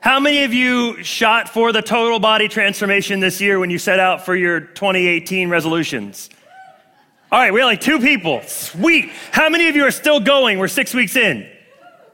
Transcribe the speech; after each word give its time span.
How 0.00 0.18
many 0.18 0.44
of 0.44 0.54
you 0.54 1.02
shot 1.02 1.50
for 1.50 1.72
the 1.72 1.82
total 1.82 2.18
body 2.18 2.48
transformation 2.48 3.20
this 3.20 3.38
year 3.38 3.58
when 3.58 3.68
you 3.68 3.78
set 3.78 4.00
out 4.00 4.24
for 4.24 4.34
your 4.34 4.58
2018 4.58 5.50
resolutions? 5.50 6.30
All 7.30 7.38
right, 7.38 7.52
we 7.52 7.60
have 7.60 7.66
like 7.66 7.82
two 7.82 7.98
people. 7.98 8.40
Sweet. 8.46 9.10
How 9.30 9.50
many 9.50 9.68
of 9.68 9.76
you 9.76 9.84
are 9.84 9.90
still 9.90 10.18
going? 10.18 10.58
We're 10.58 10.68
six 10.68 10.94
weeks 10.94 11.16
in. 11.16 11.46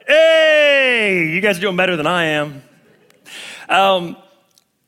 Hey, 0.05 1.29
you 1.33 1.41
guys 1.41 1.59
are 1.59 1.61
doing 1.61 1.77
better 1.77 1.97
than 1.97 2.09
I 2.09 2.25
am. 2.25 2.63
Um, 3.69 4.17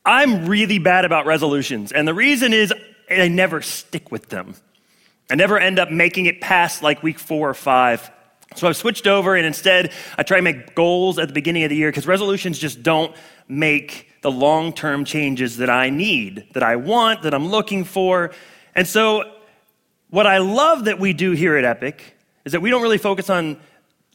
I'm 0.05 0.45
really 0.47 0.79
bad 0.79 1.05
about 1.05 1.25
resolutions, 1.25 1.93
and 1.93 2.05
the 2.05 2.13
reason 2.13 2.51
is 2.51 2.73
I 3.09 3.29
never 3.29 3.61
stick 3.61 4.11
with 4.11 4.27
them. 4.27 4.55
I 5.31 5.35
never 5.35 5.57
end 5.57 5.79
up 5.79 5.89
making 5.89 6.25
it 6.25 6.41
past 6.41 6.83
like 6.83 7.01
week 7.01 7.17
four 7.17 7.49
or 7.49 7.53
five. 7.53 8.11
So 8.55 8.67
I've 8.67 8.77
switched 8.77 9.07
over 9.07 9.35
and 9.35 9.45
instead 9.45 9.91
I 10.17 10.23
try 10.23 10.37
to 10.37 10.43
make 10.43 10.73
goals 10.75 11.19
at 11.19 11.27
the 11.27 11.33
beginning 11.33 11.63
of 11.63 11.69
the 11.69 11.75
year 11.75 11.89
because 11.89 12.07
resolutions 12.07 12.57
just 12.57 12.81
don't 12.81 13.15
make 13.47 14.09
the 14.21 14.31
long 14.31 14.73
term 14.73 15.05
changes 15.05 15.57
that 15.57 15.69
I 15.69 15.89
need, 15.89 16.47
that 16.53 16.63
I 16.63 16.75
want, 16.75 17.23
that 17.23 17.33
I'm 17.33 17.47
looking 17.49 17.83
for. 17.83 18.31
And 18.75 18.87
so, 18.87 19.23
what 20.09 20.25
I 20.25 20.39
love 20.39 20.85
that 20.85 20.99
we 20.99 21.13
do 21.13 21.31
here 21.31 21.55
at 21.55 21.63
Epic 21.63 22.15
is 22.43 22.53
that 22.53 22.61
we 22.61 22.71
don't 22.71 22.81
really 22.81 22.97
focus 22.97 23.29
on 23.29 23.59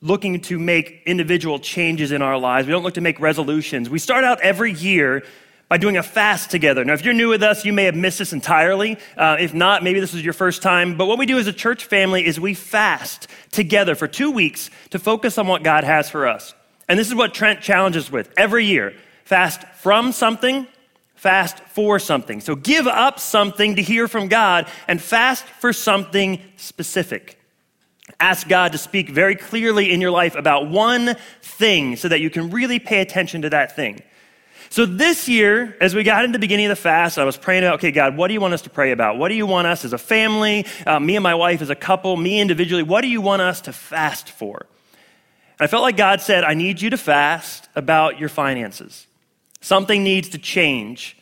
looking 0.02 0.40
to 0.40 0.58
make 0.58 1.02
individual 1.06 1.58
changes 1.58 2.10
in 2.10 2.20
our 2.20 2.36
lives. 2.36 2.66
We 2.66 2.72
don't 2.72 2.82
look 2.82 2.94
to 2.94 3.00
make 3.00 3.20
resolutions. 3.20 3.88
We 3.88 4.00
start 4.00 4.24
out 4.24 4.40
every 4.40 4.72
year 4.72 5.24
by 5.68 5.78
doing 5.78 5.96
a 5.96 6.02
fast 6.02 6.50
together. 6.50 6.84
Now, 6.84 6.92
if 6.92 7.04
you're 7.04 7.14
new 7.14 7.28
with 7.28 7.42
us, 7.42 7.64
you 7.64 7.72
may 7.72 7.84
have 7.84 7.96
missed 7.96 8.18
this 8.18 8.32
entirely. 8.32 8.98
Uh, 9.16 9.36
if 9.40 9.54
not, 9.54 9.82
maybe 9.82 10.00
this 10.00 10.14
is 10.14 10.24
your 10.24 10.34
first 10.34 10.62
time. 10.62 10.96
But 10.96 11.06
what 11.06 11.18
we 11.18 11.26
do 11.26 11.38
as 11.38 11.46
a 11.46 11.52
church 11.52 11.86
family 11.86 12.26
is 12.26 12.38
we 12.38 12.54
fast 12.54 13.28
together 13.50 13.94
for 13.94 14.06
two 14.06 14.30
weeks 14.30 14.70
to 14.90 14.98
focus 14.98 15.38
on 15.38 15.46
what 15.46 15.62
God 15.62 15.84
has 15.84 16.10
for 16.10 16.28
us. 16.28 16.54
And 16.88 16.98
this 16.98 17.08
is 17.08 17.14
what 17.14 17.32
Trent 17.32 17.60
challenges 17.60 18.10
with 18.10 18.32
every 18.36 18.66
year 18.66 18.94
fast 19.24 19.62
from 19.74 20.12
something, 20.12 20.66
fast 21.14 21.58
for 21.60 21.98
something. 21.98 22.42
So 22.42 22.54
give 22.54 22.86
up 22.86 23.18
something 23.18 23.76
to 23.76 23.82
hear 23.82 24.06
from 24.06 24.28
God 24.28 24.68
and 24.86 25.00
fast 25.00 25.44
for 25.44 25.72
something 25.72 26.42
specific. 26.56 27.40
Ask 28.20 28.48
God 28.48 28.72
to 28.72 28.78
speak 28.78 29.08
very 29.08 29.34
clearly 29.34 29.90
in 29.90 30.02
your 30.02 30.10
life 30.10 30.34
about 30.34 30.68
one 30.68 31.16
thing 31.40 31.96
so 31.96 32.08
that 32.08 32.20
you 32.20 32.28
can 32.28 32.50
really 32.50 32.78
pay 32.78 33.00
attention 33.00 33.42
to 33.42 33.50
that 33.50 33.74
thing. 33.74 34.02
So 34.74 34.86
this 34.86 35.28
year, 35.28 35.76
as 35.80 35.94
we 35.94 36.02
got 36.02 36.24
into 36.24 36.36
the 36.36 36.40
beginning 36.40 36.66
of 36.66 36.70
the 36.70 36.82
fast, 36.82 37.16
I 37.16 37.22
was 37.22 37.36
praying 37.36 37.62
about, 37.62 37.74
okay, 37.74 37.92
God, 37.92 38.16
what 38.16 38.26
do 38.26 38.34
you 38.34 38.40
want 38.40 38.54
us 38.54 38.62
to 38.62 38.70
pray 38.70 38.90
about? 38.90 39.18
What 39.18 39.28
do 39.28 39.36
you 39.36 39.46
want 39.46 39.68
us 39.68 39.84
as 39.84 39.92
a 39.92 39.98
family, 39.98 40.66
uh, 40.84 40.98
me 40.98 41.14
and 41.14 41.22
my 41.22 41.36
wife 41.36 41.62
as 41.62 41.70
a 41.70 41.76
couple, 41.76 42.16
me 42.16 42.40
individually, 42.40 42.82
what 42.82 43.02
do 43.02 43.06
you 43.06 43.20
want 43.20 43.40
us 43.40 43.60
to 43.60 43.72
fast 43.72 44.30
for? 44.30 44.66
And 45.60 45.64
I 45.64 45.68
felt 45.68 45.84
like 45.84 45.96
God 45.96 46.20
said, 46.22 46.42
I 46.42 46.54
need 46.54 46.82
you 46.82 46.90
to 46.90 46.96
fast 46.96 47.68
about 47.76 48.18
your 48.18 48.28
finances. 48.28 49.06
Something 49.60 50.02
needs 50.02 50.30
to 50.30 50.38
change. 50.38 51.16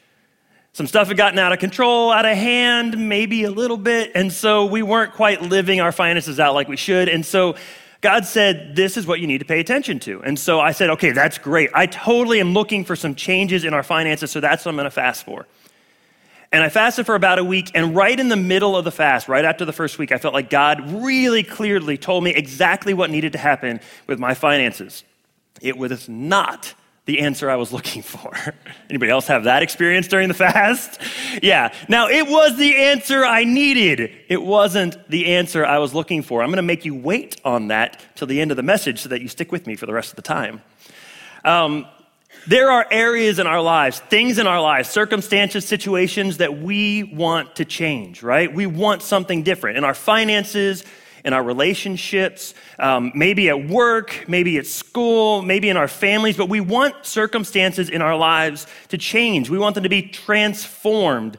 Some 0.73 0.87
stuff 0.87 1.09
had 1.09 1.19
gotten 1.19 1.39
out 1.39 1.53
of 1.53 1.59
control, 1.59 2.11
out 2.11 2.25
of 2.25 2.35
hand, 2.35 3.11
maybe 3.11 3.45
a 3.45 3.51
little 3.51 3.77
bit. 3.77 4.13
And 4.15 4.33
so 4.33 4.65
we 4.65 4.83
weren't 4.83 5.13
quite 5.13 5.43
living 5.43 5.83
our 5.83 5.93
finances 5.93 6.41
out 6.41 6.55
like 6.55 6.69
we 6.69 6.79
should. 6.79 7.11
And 7.11 7.27
so 7.27 7.57
God 8.03 8.27
said, 8.27 8.77
This 8.77 8.97
is 8.97 9.07
what 9.07 9.21
you 9.21 9.27
need 9.27 9.39
to 9.39 9.45
pay 9.45 9.61
attention 9.61 9.99
to. 10.01 10.23
And 10.23 10.39
so 10.39 10.61
I 10.61 10.73
said, 10.73 10.91
Okay, 10.91 11.13
that's 11.13 11.39
great. 11.39 11.71
I 11.73 11.87
totally 11.87 12.41
am 12.41 12.53
looking 12.53 12.85
for 12.85 12.95
some 12.95 13.15
changes 13.15 13.65
in 13.65 13.73
our 13.73 13.83
finances, 13.83 14.31
so 14.31 14.41
that's 14.41 14.65
what 14.65 14.73
I'm 14.73 14.77
going 14.77 14.85
to 14.85 14.91
fast 14.91 15.25
for. 15.25 15.47
And 16.51 16.63
I 16.63 16.69
fasted 16.69 17.07
for 17.07 17.15
about 17.15 17.39
a 17.39 17.45
week, 17.45 17.71
and 17.75 17.97
right 17.97 18.19
in 18.19 18.29
the 18.29 18.37
middle 18.37 18.77
of 18.77 18.85
the 18.85 18.91
fast, 18.91 19.27
right 19.27 19.45
after 19.45 19.65
the 19.65 19.73
first 19.73 19.99
week, 19.99 20.13
I 20.13 20.19
felt 20.19 20.35
like 20.35 20.51
God 20.51 21.03
really 21.03 21.43
clearly 21.43 21.97
told 21.97 22.25
me 22.25 22.35
exactly 22.35 22.93
what 22.93 23.09
needed 23.09 23.33
to 23.33 23.39
happen 23.39 23.81
with 24.07 24.19
my 24.19 24.35
finances. 24.35 25.03
It 25.63 25.79
was 25.79 26.11
not 26.11 26.75
the 27.05 27.21
answer 27.21 27.51
I 27.51 27.57
was 27.57 27.73
looking 27.73 28.03
for. 28.03 28.33
Anybody 28.91 29.11
else 29.11 29.27
have 29.27 29.45
that 29.45 29.63
experience 29.63 30.07
during 30.07 30.29
the 30.29 30.35
fast? 30.35 31.01
yeah. 31.43 31.75
Now, 31.89 32.09
it 32.09 32.29
was 32.29 32.57
the 32.57 32.77
answer 32.77 33.25
I 33.25 33.45
needed. 33.45 34.13
It 34.29 34.43
wasn't 34.43 35.09
the 35.09 35.35
answer 35.35 35.67
I 35.67 35.79
was 35.79 35.95
looking 35.95 36.23
for. 36.23 36.43
I'm 36.43 36.49
going 36.49 36.57
to 36.57 36.63
make 36.63 36.85
you 36.85 36.95
wait 36.95 37.41
on 37.45 37.69
that 37.69 38.01
till 38.15 38.29
the 38.29 38.41
end 38.41 38.53
of 38.53 38.57
the 38.57 38.63
message 38.63 39.01
so 39.01 39.09
that 39.09 39.21
you 39.21 39.29
stick 39.29 39.51
with 39.51 39.67
me 39.67 39.75
for 39.75 39.87
the 39.87 39.93
rest 39.93 40.11
of 40.11 40.17
the 40.17 40.23
time. 40.23 40.63
Um, 41.45 41.87
there 42.47 42.71
are 42.71 42.87
areas 42.91 43.39
in 43.39 43.47
our 43.47 43.61
lives, 43.61 44.01
things 44.01 44.39
in 44.39 44.47
our 44.47 44.61
lives, 44.61 44.89
circumstances, 44.89 45.67
situations 45.67 46.39
that 46.39 46.59
we 46.59 47.05
want 47.05 47.57
to 47.57 47.65
change, 47.65 48.23
right? 48.23 48.53
We 48.53 48.67
want 48.67 49.03
something 49.03 49.43
different 49.43 49.77
in 49.79 49.85
our 49.85 49.95
finances, 49.95 50.85
in 51.25 51.33
our 51.33 51.43
relationships, 51.43 52.55
um, 52.79 53.13
maybe 53.15 53.49
at 53.49 53.69
work, 53.69 54.25
maybe 54.29 54.59
at 54.59 54.67
school, 54.67 55.43
maybe 55.43 55.69
in 55.69 55.77
our 55.77 55.89
families, 55.89 56.37
but 56.37 56.49
we 56.49 56.61
want 56.61 57.07
circumstances 57.07 57.89
in 57.89 58.03
our 58.03 58.17
lives 58.17 58.67
to 58.89 58.99
change. 58.99 59.49
We 59.49 59.59
want 59.59 59.75
them 59.75 59.85
to 59.85 59.91
be 59.91 60.03
transformed. 60.03 61.39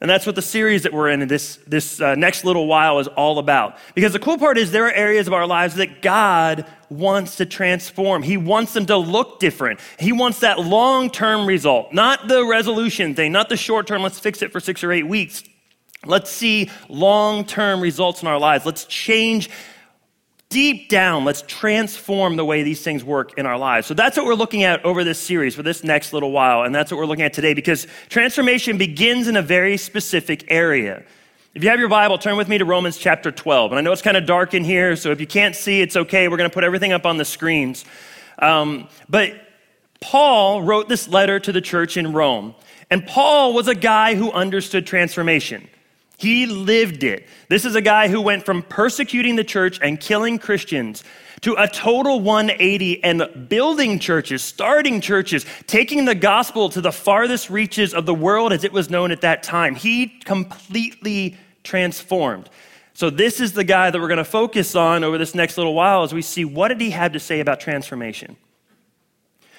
And 0.00 0.08
that's 0.08 0.26
what 0.26 0.36
the 0.36 0.42
series 0.42 0.84
that 0.84 0.92
we're 0.92 1.10
in 1.10 1.26
this, 1.26 1.58
this 1.66 2.00
uh, 2.00 2.14
next 2.14 2.44
little 2.44 2.68
while 2.68 3.00
is 3.00 3.08
all 3.08 3.40
about. 3.40 3.78
Because 3.96 4.12
the 4.12 4.20
cool 4.20 4.38
part 4.38 4.56
is 4.56 4.70
there 4.70 4.86
are 4.86 4.92
areas 4.92 5.26
of 5.26 5.32
our 5.32 5.46
lives 5.46 5.74
that 5.74 6.02
God 6.02 6.66
wants 6.88 7.36
to 7.36 7.46
transform. 7.46 8.22
He 8.22 8.36
wants 8.36 8.72
them 8.74 8.86
to 8.86 8.96
look 8.96 9.40
different. 9.40 9.80
He 9.98 10.12
wants 10.12 10.38
that 10.40 10.60
long 10.60 11.10
term 11.10 11.46
result, 11.46 11.92
not 11.92 12.28
the 12.28 12.46
resolution 12.46 13.16
thing, 13.16 13.32
not 13.32 13.48
the 13.48 13.56
short 13.56 13.88
term, 13.88 14.02
let's 14.02 14.20
fix 14.20 14.40
it 14.40 14.52
for 14.52 14.60
six 14.60 14.84
or 14.84 14.92
eight 14.92 15.08
weeks. 15.08 15.42
Let's 16.06 16.30
see 16.30 16.70
long 16.88 17.44
term 17.44 17.80
results 17.80 18.22
in 18.22 18.28
our 18.28 18.38
lives. 18.38 18.64
Let's 18.64 18.84
change 18.84 19.50
deep 20.48 20.88
down. 20.88 21.24
Let's 21.24 21.42
transform 21.42 22.36
the 22.36 22.44
way 22.44 22.62
these 22.62 22.82
things 22.82 23.04
work 23.04 23.36
in 23.36 23.44
our 23.46 23.58
lives. 23.58 23.86
So 23.86 23.94
that's 23.94 24.16
what 24.16 24.24
we're 24.24 24.34
looking 24.34 24.62
at 24.62 24.84
over 24.84 25.04
this 25.04 25.18
series 25.18 25.54
for 25.54 25.62
this 25.62 25.84
next 25.84 26.12
little 26.12 26.30
while. 26.30 26.62
And 26.62 26.74
that's 26.74 26.90
what 26.90 26.98
we're 26.98 27.06
looking 27.06 27.24
at 27.24 27.32
today 27.32 27.52
because 27.52 27.86
transformation 28.08 28.78
begins 28.78 29.28
in 29.28 29.36
a 29.36 29.42
very 29.42 29.76
specific 29.76 30.44
area. 30.48 31.02
If 31.54 31.64
you 31.64 31.70
have 31.70 31.80
your 31.80 31.88
Bible, 31.88 32.18
turn 32.18 32.36
with 32.36 32.48
me 32.48 32.58
to 32.58 32.64
Romans 32.64 32.96
chapter 32.96 33.32
12. 33.32 33.72
And 33.72 33.78
I 33.78 33.82
know 33.82 33.92
it's 33.92 34.02
kind 34.02 34.16
of 34.16 34.26
dark 34.26 34.54
in 34.54 34.64
here, 34.64 34.96
so 34.96 35.10
if 35.10 35.20
you 35.20 35.26
can't 35.26 35.56
see, 35.56 35.80
it's 35.80 35.96
okay. 35.96 36.28
We're 36.28 36.36
going 36.36 36.48
to 36.48 36.54
put 36.54 36.64
everything 36.64 36.92
up 36.92 37.04
on 37.04 37.16
the 37.16 37.24
screens. 37.24 37.84
Um, 38.38 38.88
but 39.08 39.32
Paul 40.00 40.62
wrote 40.62 40.88
this 40.88 41.08
letter 41.08 41.40
to 41.40 41.52
the 41.52 41.60
church 41.60 41.96
in 41.96 42.12
Rome. 42.12 42.54
And 42.90 43.06
Paul 43.06 43.52
was 43.52 43.66
a 43.66 43.74
guy 43.74 44.14
who 44.14 44.30
understood 44.30 44.86
transformation. 44.86 45.68
He 46.18 46.46
lived 46.46 47.04
it. 47.04 47.28
This 47.48 47.64
is 47.64 47.76
a 47.76 47.80
guy 47.80 48.08
who 48.08 48.20
went 48.20 48.44
from 48.44 48.64
persecuting 48.64 49.36
the 49.36 49.44
church 49.44 49.78
and 49.80 50.00
killing 50.00 50.40
Christians 50.40 51.04
to 51.42 51.54
a 51.56 51.68
total 51.68 52.20
180 52.20 53.04
and 53.04 53.48
building 53.48 54.00
churches, 54.00 54.42
starting 54.42 55.00
churches, 55.00 55.46
taking 55.68 56.06
the 56.06 56.16
gospel 56.16 56.70
to 56.70 56.80
the 56.80 56.90
farthest 56.90 57.50
reaches 57.50 57.94
of 57.94 58.04
the 58.04 58.14
world 58.14 58.52
as 58.52 58.64
it 58.64 58.72
was 58.72 58.90
known 58.90 59.12
at 59.12 59.20
that 59.20 59.44
time. 59.44 59.76
He 59.76 60.08
completely 60.24 61.36
transformed. 61.62 62.50
So 62.94 63.10
this 63.10 63.38
is 63.38 63.52
the 63.52 63.62
guy 63.62 63.90
that 63.90 64.00
we're 64.00 64.08
going 64.08 64.18
to 64.18 64.24
focus 64.24 64.74
on 64.74 65.04
over 65.04 65.18
this 65.18 65.36
next 65.36 65.56
little 65.56 65.74
while 65.74 66.02
as 66.02 66.12
we 66.12 66.22
see 66.22 66.44
what 66.44 66.66
did 66.66 66.80
he 66.80 66.90
have 66.90 67.12
to 67.12 67.20
say 67.20 67.38
about 67.38 67.60
transformation. 67.60 68.36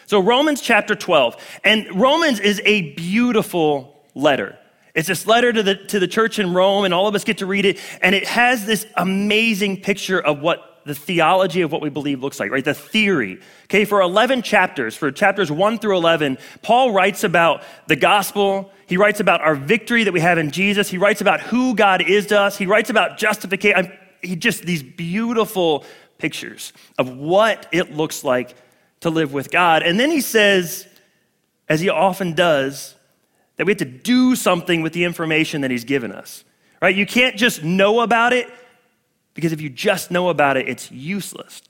So 0.08 0.20
Romans 0.20 0.60
chapter 0.60 0.94
12, 0.94 1.38
and 1.64 1.88
Romans 1.98 2.42
is 2.42 2.62
a 2.66 2.94
beautiful 2.96 4.04
letter. 4.14 4.59
It's 4.96 5.08
this 5.08 5.28
letter 5.28 5.54
to 5.54 5.64
the, 5.64 5.76
to 5.76 6.00
the 6.00 6.08
church 6.08 6.40
in 6.40 6.54
Rome, 6.54 6.86
and 6.86 6.94
all 6.94 7.08
of 7.08 7.16
us 7.16 7.24
get 7.24 7.40
to 7.40 7.46
read 7.46 7.66
it. 7.66 7.80
And 8.02 8.16
it 8.16 8.28
has 8.28 8.66
this 8.66 8.86
amazing 8.96 9.82
picture 9.82 10.20
of 10.20 10.40
what 10.42 10.70
the 10.86 10.96
theology 10.96 11.62
of 11.62 11.72
what 11.72 11.82
we 11.82 11.90
believe 11.90 12.22
looks 12.22 12.40
like, 12.40 12.52
right? 12.52 12.66
The 12.66 12.74
theory. 12.74 13.40
Okay, 13.66 13.86
for 13.86 14.02
11 14.02 14.42
chapters, 14.42 14.96
for 14.96 15.12
chapters 15.12 15.52
1 15.52 15.80
through 15.80 15.96
11, 15.98 16.38
Paul 16.62 16.92
writes 16.92 17.24
about 17.24 17.64
the 17.88 17.96
gospel. 17.96 18.72
He 18.88 18.98
writes 18.98 19.20
about 19.20 19.42
our 19.42 19.56
victory 19.56 20.04
that 20.04 20.14
we 20.14 20.20
have 20.20 20.38
in 20.38 20.52
Jesus. 20.52 20.90
He 20.90 20.98
writes 20.98 21.22
about 21.22 21.42
who 21.42 21.76
God 21.76 22.02
is 22.02 22.28
to 22.28 22.40
us. 22.40 22.58
He 22.58 22.66
writes 22.66 22.90
about 22.90 23.18
justification. 23.18 23.92
He 24.22 24.36
just, 24.36 24.64
these 24.64 24.84
beautiful 24.84 25.86
pictures 26.18 26.74
of 26.98 27.16
what 27.16 27.68
it 27.72 27.96
looks 27.96 28.24
like 28.24 28.56
to 29.02 29.10
live 29.10 29.32
with 29.32 29.52
God. 29.52 29.84
And 29.84 30.00
then 30.00 30.10
he 30.10 30.22
says, 30.22 30.88
as 31.68 31.80
he 31.80 31.90
often 31.90 32.34
does, 32.34 32.96
that 33.60 33.66
we 33.66 33.72
have 33.72 33.80
to 33.80 33.86
do 33.86 34.38
something 34.38 34.82
with 34.82 34.94
the 34.94 35.04
information 35.04 35.60
that 35.62 35.70
he's 35.70 35.84
given 35.84 36.14
us. 36.14 36.46
Right? 36.82 36.96
You 36.96 37.06
can't 37.06 37.36
just 37.36 37.62
know 37.62 38.00
about 38.00 38.32
it 38.32 38.48
because 39.34 39.52
if 39.52 39.60
you 39.60 39.70
just 39.70 40.12
know 40.12 40.30
about 40.30 40.56
it, 40.56 40.70
it's 40.70 40.90
useless. 40.90 41.62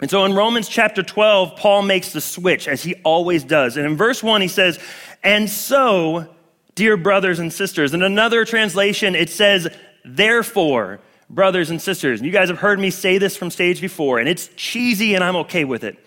And 0.00 0.10
so 0.10 0.24
in 0.24 0.32
Romans 0.32 0.68
chapter 0.68 1.02
12, 1.02 1.54
Paul 1.56 1.82
makes 1.82 2.14
the 2.14 2.22
switch 2.22 2.66
as 2.66 2.82
he 2.82 2.94
always 3.04 3.44
does. 3.44 3.76
And 3.76 3.84
in 3.84 3.94
verse 3.94 4.22
1, 4.22 4.40
he 4.40 4.48
says, 4.48 4.78
And 5.22 5.50
so, 5.50 6.34
dear 6.74 6.96
brothers 6.96 7.40
and 7.40 7.52
sisters. 7.52 7.92
In 7.92 8.02
another 8.02 8.46
translation, 8.46 9.14
it 9.14 9.28
says, 9.28 9.68
Therefore, 10.06 10.98
brothers 11.28 11.68
and 11.68 11.82
sisters. 11.82 12.20
And 12.20 12.26
you 12.26 12.32
guys 12.32 12.48
have 12.48 12.58
heard 12.58 12.80
me 12.80 12.88
say 12.88 13.18
this 13.18 13.36
from 13.36 13.50
stage 13.50 13.82
before, 13.82 14.18
and 14.18 14.30
it's 14.30 14.48
cheesy 14.56 15.14
and 15.14 15.22
I'm 15.22 15.36
okay 15.36 15.66
with 15.66 15.84
it. 15.84 15.98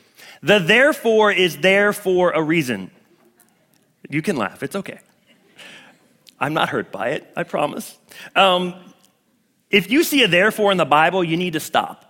The 0.42 0.58
therefore 0.58 1.32
is 1.32 1.58
there 1.58 1.94
for 1.94 2.32
a 2.32 2.42
reason. 2.42 2.90
You 4.10 4.24
can 4.24 4.36
laugh, 4.36 4.64
it's 4.64 4.76
okay. 4.76 4.98
I'm 6.42 6.56
not 6.56 6.70
hurt 6.70 6.92
by 6.92 7.10
it, 7.10 7.32
I 7.36 7.44
promise. 7.44 7.98
Um, 8.36 8.74
if 9.70 9.92
you 9.92 10.04
see 10.04 10.24
a 10.24 10.28
therefore 10.28 10.72
in 10.72 10.78
the 10.78 10.86
Bible, 10.86 11.24
you 11.24 11.38
need 11.38 11.54
to 11.54 11.60
stop. 11.60 12.08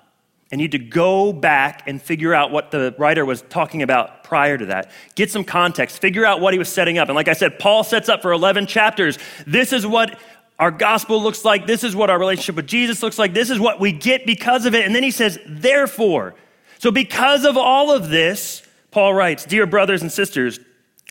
and 0.51 0.59
need 0.59 0.71
to 0.71 0.79
go 0.79 1.31
back 1.31 1.83
and 1.87 2.01
figure 2.01 2.33
out 2.33 2.51
what 2.51 2.71
the 2.71 2.93
writer 2.97 3.23
was 3.23 3.41
talking 3.43 3.83
about 3.83 4.25
prior 4.25 4.57
to 4.57 4.65
that. 4.65 4.91
Get 5.15 5.31
some 5.31 5.45
context, 5.45 6.01
figure 6.01 6.25
out 6.25 6.41
what 6.41 6.53
he 6.53 6.59
was 6.59 6.67
setting 6.67 6.97
up. 6.97 7.07
And 7.07 7.15
like 7.15 7.29
I 7.29 7.33
said, 7.33 7.57
Paul 7.57 7.85
sets 7.85 8.09
up 8.09 8.21
for 8.21 8.33
11 8.33 8.67
chapters. 8.67 9.17
This 9.47 9.71
is 9.71 9.87
what 9.87 10.19
our 10.59 10.69
gospel 10.69 11.23
looks 11.23 11.45
like. 11.45 11.67
This 11.67 11.85
is 11.85 11.95
what 11.95 12.09
our 12.09 12.19
relationship 12.19 12.55
with 12.55 12.67
Jesus 12.67 13.01
looks 13.01 13.17
like. 13.17 13.33
This 13.33 13.49
is 13.49 13.59
what 13.61 13.79
we 13.79 13.93
get 13.93 14.25
because 14.25 14.65
of 14.65 14.75
it. 14.75 14.85
And 14.85 14.93
then 14.93 15.03
he 15.03 15.11
says, 15.11 15.39
therefore. 15.47 16.35
So, 16.79 16.91
because 16.91 17.45
of 17.45 17.55
all 17.55 17.91
of 17.91 18.09
this, 18.09 18.61
Paul 18.91 19.13
writes, 19.13 19.45
Dear 19.45 19.65
brothers 19.65 20.01
and 20.01 20.11
sisters, 20.11 20.59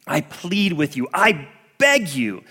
I 0.07 0.21
plead 0.21 0.75
with 0.75 0.97
you, 0.97 1.09
I 1.15 1.49
beg 1.79 2.11
you 2.11 2.45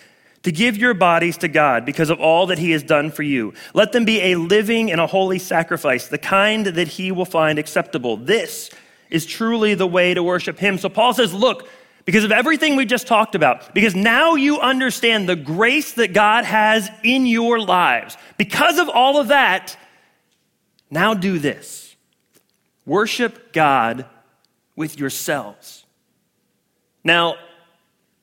to 0.44 0.52
give 0.52 0.78
your 0.78 0.94
bodies 0.94 1.38
to 1.40 1.48
God 1.48 1.86
because 1.86 2.10
of 2.10 2.20
all 2.20 2.48
that 2.48 2.60
He 2.60 2.72
has 2.72 2.84
done 2.84 3.12
for 3.12 3.24
you. 3.24 3.54
Let 3.74 3.92
them 3.92 4.06
be 4.06 4.22
a 4.22 4.36
living 4.36 4.92
and 4.92 5.02
a 5.02 5.08
holy 5.08 5.40
sacrifice, 5.40 6.08
the 6.08 6.18
kind 6.18 6.66
that 6.66 6.88
He 6.88 7.12
will 7.12 7.26
find 7.26 7.60
acceptable. 7.60 8.18
This 8.18 8.70
is 9.10 9.26
truly 9.26 9.74
the 9.74 9.88
way 9.88 10.14
to 10.14 10.24
worship 10.24 10.60
Him. 10.60 10.78
So 10.78 10.90
Paul 10.90 11.14
says, 11.14 11.34
Look, 11.34 11.68
because 12.06 12.24
of 12.24 12.32
everything 12.32 12.76
we 12.76 12.86
just 12.86 13.08
talked 13.08 13.36
about, 13.36 13.74
because 13.74 13.96
now 13.96 14.36
you 14.36 14.60
understand 14.60 15.28
the 15.28 15.36
grace 15.36 15.94
that 15.94 16.14
God 16.14 16.46
has 16.46 16.90
in 17.04 17.26
your 17.26 17.60
lives, 17.60 18.18
because 18.38 18.80
of 18.80 18.90
all 18.90 19.20
of 19.20 19.28
that, 19.28 19.78
now 20.90 21.14
do 21.14 21.38
this 21.38 21.96
worship 22.86 23.54
God 23.54 24.06
with 24.76 24.98
yourselves. 24.98 25.86
Now, 27.04 27.36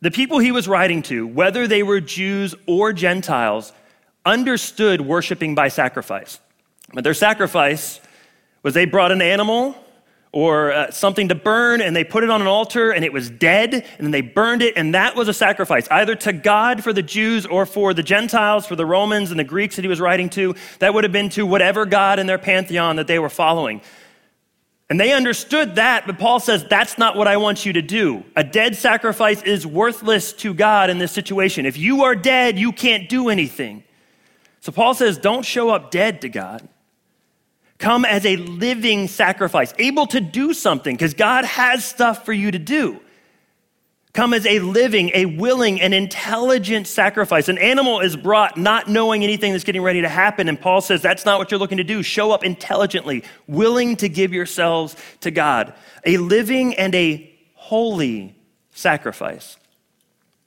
the 0.00 0.10
people 0.10 0.38
he 0.38 0.52
was 0.52 0.69
writing 0.69 1.02
to, 1.02 1.26
whether 1.26 1.66
they 1.66 1.82
were 1.82 2.00
Jews 2.00 2.54
or 2.66 2.93
Gentiles, 2.93 3.72
understood 4.25 5.00
worshiping 5.00 5.54
by 5.54 5.69
sacrifice. 5.69 6.40
But 6.93 7.04
their 7.04 7.14
sacrifice 7.14 8.00
was 8.62 8.75
they 8.75 8.84
brought 8.84 9.12
an 9.12 9.22
animal 9.22 9.76
or 10.32 10.72
uh, 10.72 10.90
something 10.90 11.28
to 11.28 11.34
burn 11.34 11.81
and 11.81 11.96
they 11.96 12.04
put 12.04 12.22
it 12.22 12.31
on 12.31 12.43
an 12.43 12.46
altar 12.46 12.90
and 12.90 13.04
it 13.04 13.12
was 13.12 13.31
dead 13.31 13.72
and 13.72 13.84
then 14.00 14.10
they 14.10 14.20
burned 14.20 14.60
it 14.60 14.75
and 14.76 14.94
that 14.94 15.16
was 15.16 15.28
a 15.28 15.32
sacrifice 15.32 15.88
either 15.90 16.14
to 16.14 16.32
god 16.32 16.82
for 16.82 16.93
the 16.93 17.02
jews 17.02 17.46
or 17.46 17.64
for 17.64 17.94
the 17.94 18.02
gentiles 18.02 18.66
for 18.66 18.76
the 18.76 18.84
romans 18.84 19.31
and 19.31 19.40
the 19.40 19.44
greeks 19.44 19.76
that 19.76 19.82
he 19.82 19.88
was 19.88 20.00
writing 20.00 20.28
to 20.28 20.54
that 20.78 20.93
would 20.93 21.04
have 21.04 21.12
been 21.12 21.31
to 21.31 21.46
whatever 21.46 21.87
god 21.87 22.19
in 22.19 22.26
their 22.26 22.38
pantheon 22.38 22.96
that 22.96 23.06
they 23.06 23.19
were 23.19 23.31
following 23.31 23.81
and 24.88 25.00
they 25.00 25.12
understood 25.12 25.75
that, 25.77 26.06
but 26.06 26.19
Paul 26.19 26.38
says, 26.38 26.65
that's 26.65 26.97
not 26.97 27.17
what 27.17 27.27
I 27.27 27.38
want 27.38 27.67
you 27.67 27.73
to 27.73 27.83
do. 27.83 28.25
A 28.37 28.44
dead 28.44 28.77
sacrifice 28.77 29.43
is 29.43 29.67
worthless 29.67 30.33
to 30.35 30.55
God 30.55 30.91
in 30.91 30.99
this 30.99 31.11
situation. 31.12 31.67
If 31.67 31.77
you 31.77 32.05
are 32.05 32.15
dead, 32.15 32.59
you 32.59 32.73
can't 32.73 33.09
do 33.09 33.29
anything. 33.29 33.83
So 34.61 34.71
Paul 34.73 34.94
says, 34.94 35.19
don't 35.19 35.44
show 35.44 35.71
up 35.71 35.91
dead 35.91 36.21
to 36.21 36.29
God. 36.29 36.69
Come 37.79 38.05
as 38.05 38.25
a 38.25 38.37
living 38.37 39.09
sacrifice, 39.09 39.75
able 39.79 40.06
to 40.06 40.21
do 40.21 40.55
something, 40.55 40.94
because 40.94 41.15
God 41.15 41.44
has 41.44 41.85
stuff 41.85 42.25
for 42.25 42.32
you 42.32 42.50
to 42.50 42.59
do 42.59 43.00
come 44.17 44.33
as 44.33 44.47
a 44.47 44.59
living, 44.61 45.11
a 45.15 45.27
willing, 45.27 45.81
and 45.81 45.93
intelligent 45.93 46.87
sacrifice. 46.87 47.49
An 47.49 47.59
animal 47.59 48.01
is 48.01 48.17
brought 48.17 48.57
not 48.57 48.89
knowing 48.89 49.23
anything 49.23 49.53
that's 49.53 49.63
getting 49.63 49.83
ready 49.83 50.01
to 50.01 50.09
happen. 50.09 50.49
And 50.49 50.59
Paul 50.59 50.81
says 50.81 51.03
that's 51.03 51.27
not 51.27 51.39
what 51.39 51.51
you're 51.51 51.61
looking 51.61 51.77
to 51.77 51.85
do. 51.85 52.03
Show 52.03 52.33
up 52.33 52.43
intelligently, 52.43 53.23
willing 53.47 53.95
to 53.97 54.09
give 54.09 54.33
yourselves 54.33 54.97
to 55.21 55.31
God. 55.31 55.75
A 56.07 56.17
living 56.17 56.75
and 56.75 56.95
a 56.95 57.31
holy 57.55 58.35
sacrifice. 58.71 59.59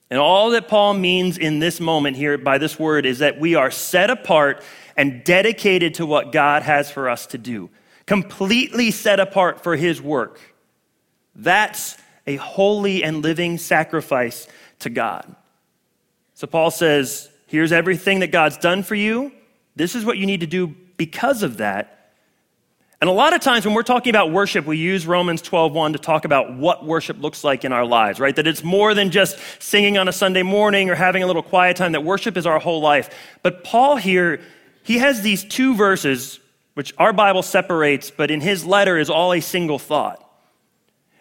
And 0.10 0.20
all 0.20 0.50
that 0.50 0.68
Paul 0.68 0.96
means 0.96 1.38
in 1.38 1.60
this 1.60 1.80
moment 1.80 2.18
here 2.18 2.40
by 2.40 2.58
this 2.58 2.80
word 2.80 3.06
is 3.06 3.20
that 3.20 3.40
we 3.40 3.54
are 3.54 3.70
set 3.70 4.10
apart 4.10 4.64
and 4.98 5.24
dedicated 5.24 5.94
to 5.96 6.08
what 6.08 6.32
God 6.32 6.64
has 6.64 6.90
for 6.90 7.08
us 7.08 7.28
to 7.28 7.38
do, 7.38 7.70
completely 8.08 8.90
set 8.90 9.20
apart 9.20 9.62
for 9.62 9.76
his 9.76 10.02
work. 10.02 10.40
That's 11.36 11.96
a 12.28 12.36
holy 12.38 13.04
and 13.04 13.22
living 13.22 13.58
sacrifice 13.58 14.48
to 14.80 14.90
God. 14.90 15.36
So 16.34 16.48
Paul 16.48 16.72
says, 16.72 17.30
here's 17.48 17.72
everything 17.72 18.20
that 18.20 18.32
God's 18.32 18.58
done 18.58 18.84
for 18.84 18.96
you. 18.96 19.32
This 19.76 19.96
is 19.96 20.06
what 20.06 20.18
you 20.18 20.26
need 20.26 20.40
to 20.42 20.48
do 20.48 20.68
because 20.98 21.44
of 21.44 21.58
that. 21.58 21.96
And 23.02 23.10
a 23.10 23.14
lot 23.14 23.34
of 23.34 23.40
times 23.40 23.66
when 23.66 23.74
we're 23.74 23.84
talking 23.84 24.10
about 24.10 24.32
worship, 24.32 24.66
we 24.66 24.78
use 24.78 25.08
Romans 25.08 25.42
12:1 25.42 25.94
to 25.94 26.00
talk 26.00 26.26
about 26.26 26.54
what 26.54 26.86
worship 26.86 27.22
looks 27.22 27.46
like 27.46 27.64
in 27.64 27.72
our 27.72 27.86
lives, 27.86 28.20
right? 28.20 28.36
That 28.36 28.46
it's 28.46 28.64
more 28.64 28.94
than 28.94 29.10
just 29.10 29.38
singing 29.60 29.98
on 29.98 30.10
a 30.10 30.12
Sunday 30.12 30.44
morning 30.44 30.90
or 30.90 30.96
having 30.96 31.24
a 31.24 31.28
little 31.28 31.44
quiet 31.44 31.78
time, 31.78 31.94
that 31.94 32.04
worship 32.04 32.36
is 32.36 32.46
our 32.46 32.60
whole 32.60 32.82
life. 32.82 33.10
But 33.42 33.64
Paul 33.64 33.96
here, 33.96 34.42
he 34.84 34.98
has 34.98 35.22
these 35.22 35.46
two 35.46 35.76
verses 35.76 36.40
which 36.74 36.94
our 36.98 37.14
Bible 37.14 37.42
separates, 37.42 38.12
but 38.12 38.32
in 38.32 38.42
his 38.42 38.66
letter 38.66 38.98
is 38.98 39.10
all 39.10 39.34
a 39.34 39.40
single 39.40 39.80
thought. 39.80 40.29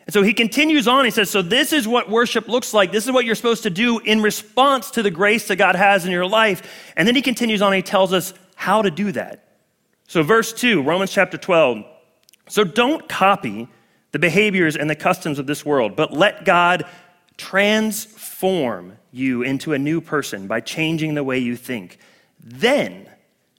And 0.09 0.15
so 0.15 0.23
he 0.23 0.33
continues 0.33 0.89
on. 0.89 1.05
He 1.05 1.11
says, 1.11 1.29
So 1.29 1.43
this 1.43 1.71
is 1.71 1.87
what 1.87 2.09
worship 2.09 2.49
looks 2.49 2.73
like. 2.73 2.93
This 2.93 3.05
is 3.05 3.13
what 3.13 3.27
you're 3.27 3.35
supposed 3.35 3.65
to 3.65 3.71
do 3.71 3.99
in 3.99 4.23
response 4.23 4.91
to 4.93 5.03
the 5.03 5.11
grace 5.11 5.49
that 5.49 5.57
God 5.57 5.77
has 5.77 6.07
in 6.07 6.13
your 6.13 6.25
life. 6.25 6.63
And 6.97 7.07
then 7.07 7.15
he 7.15 7.21
continues 7.21 7.61
on. 7.61 7.75
He 7.75 7.83
tells 7.83 8.15
us 8.15 8.33
how 8.55 8.81
to 8.81 8.91
do 8.91 9.13
that. 9.13 9.59
So, 10.07 10.23
verse 10.23 10.55
2, 10.55 10.83
Romans 10.83 11.13
chapter 11.13 11.37
12. 11.37 11.85
So 12.49 12.65
don't 12.65 13.07
copy 13.07 13.69
the 14.13 14.19
behaviors 14.19 14.77
and 14.77 14.89
the 14.89 14.97
customs 14.97 15.39
of 15.39 15.47
this 15.47 15.67
world, 15.67 15.95
but 15.95 16.11
let 16.11 16.47
God 16.47 16.87
transform 17.37 18.97
you 19.13 19.43
into 19.43 19.75
a 19.75 19.79
new 19.79 20.01
person 20.01 20.47
by 20.47 20.61
changing 20.61 21.13
the 21.13 21.23
way 21.23 21.39
you 21.39 21.55
think. 21.55 21.99
Then 22.41 23.11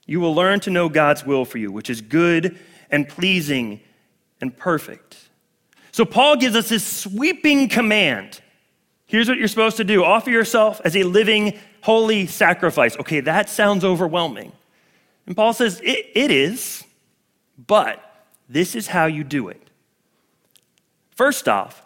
you 0.08 0.20
will 0.20 0.34
learn 0.34 0.62
to 0.62 0.72
know 0.72 0.90
God's 0.90 1.24
will 1.24 1.46
for 1.46 1.60
you, 1.60 1.72
which 1.72 1.92
is 1.92 2.02
good 2.02 2.58
and 2.90 3.08
pleasing 3.08 3.82
and 4.42 4.58
perfect. 4.58 5.09
So 5.92 6.06
Paul 6.06 6.36
gives 6.38 6.56
us 6.56 6.70
this 6.70 6.86
sweeping 6.86 7.68
command. 7.70 8.42
Here's 9.06 9.28
what 9.28 9.38
you're 9.38 9.48
supposed 9.48 9.78
to 9.78 9.84
do 9.84 10.04
offer 10.04 10.30
yourself 10.30 10.82
as 10.86 10.96
a 10.96 11.04
living, 11.04 11.58
holy 11.82 12.28
sacrifice. 12.28 12.98
Okay, 12.98 13.22
that 13.22 13.50
sounds 13.50 13.84
overwhelming. 13.84 14.52
And 15.26 15.36
Paul 15.36 15.54
says, 15.54 15.82
it, 15.84 16.08
it 16.16 16.32
is, 16.32 16.84
but 17.68 18.04
this 18.48 18.76
is 18.76 18.88
how 18.88 19.06
you 19.06 19.24
do 19.24 19.50
it. 19.50 19.62
First 21.12 21.48
off, 21.48 21.84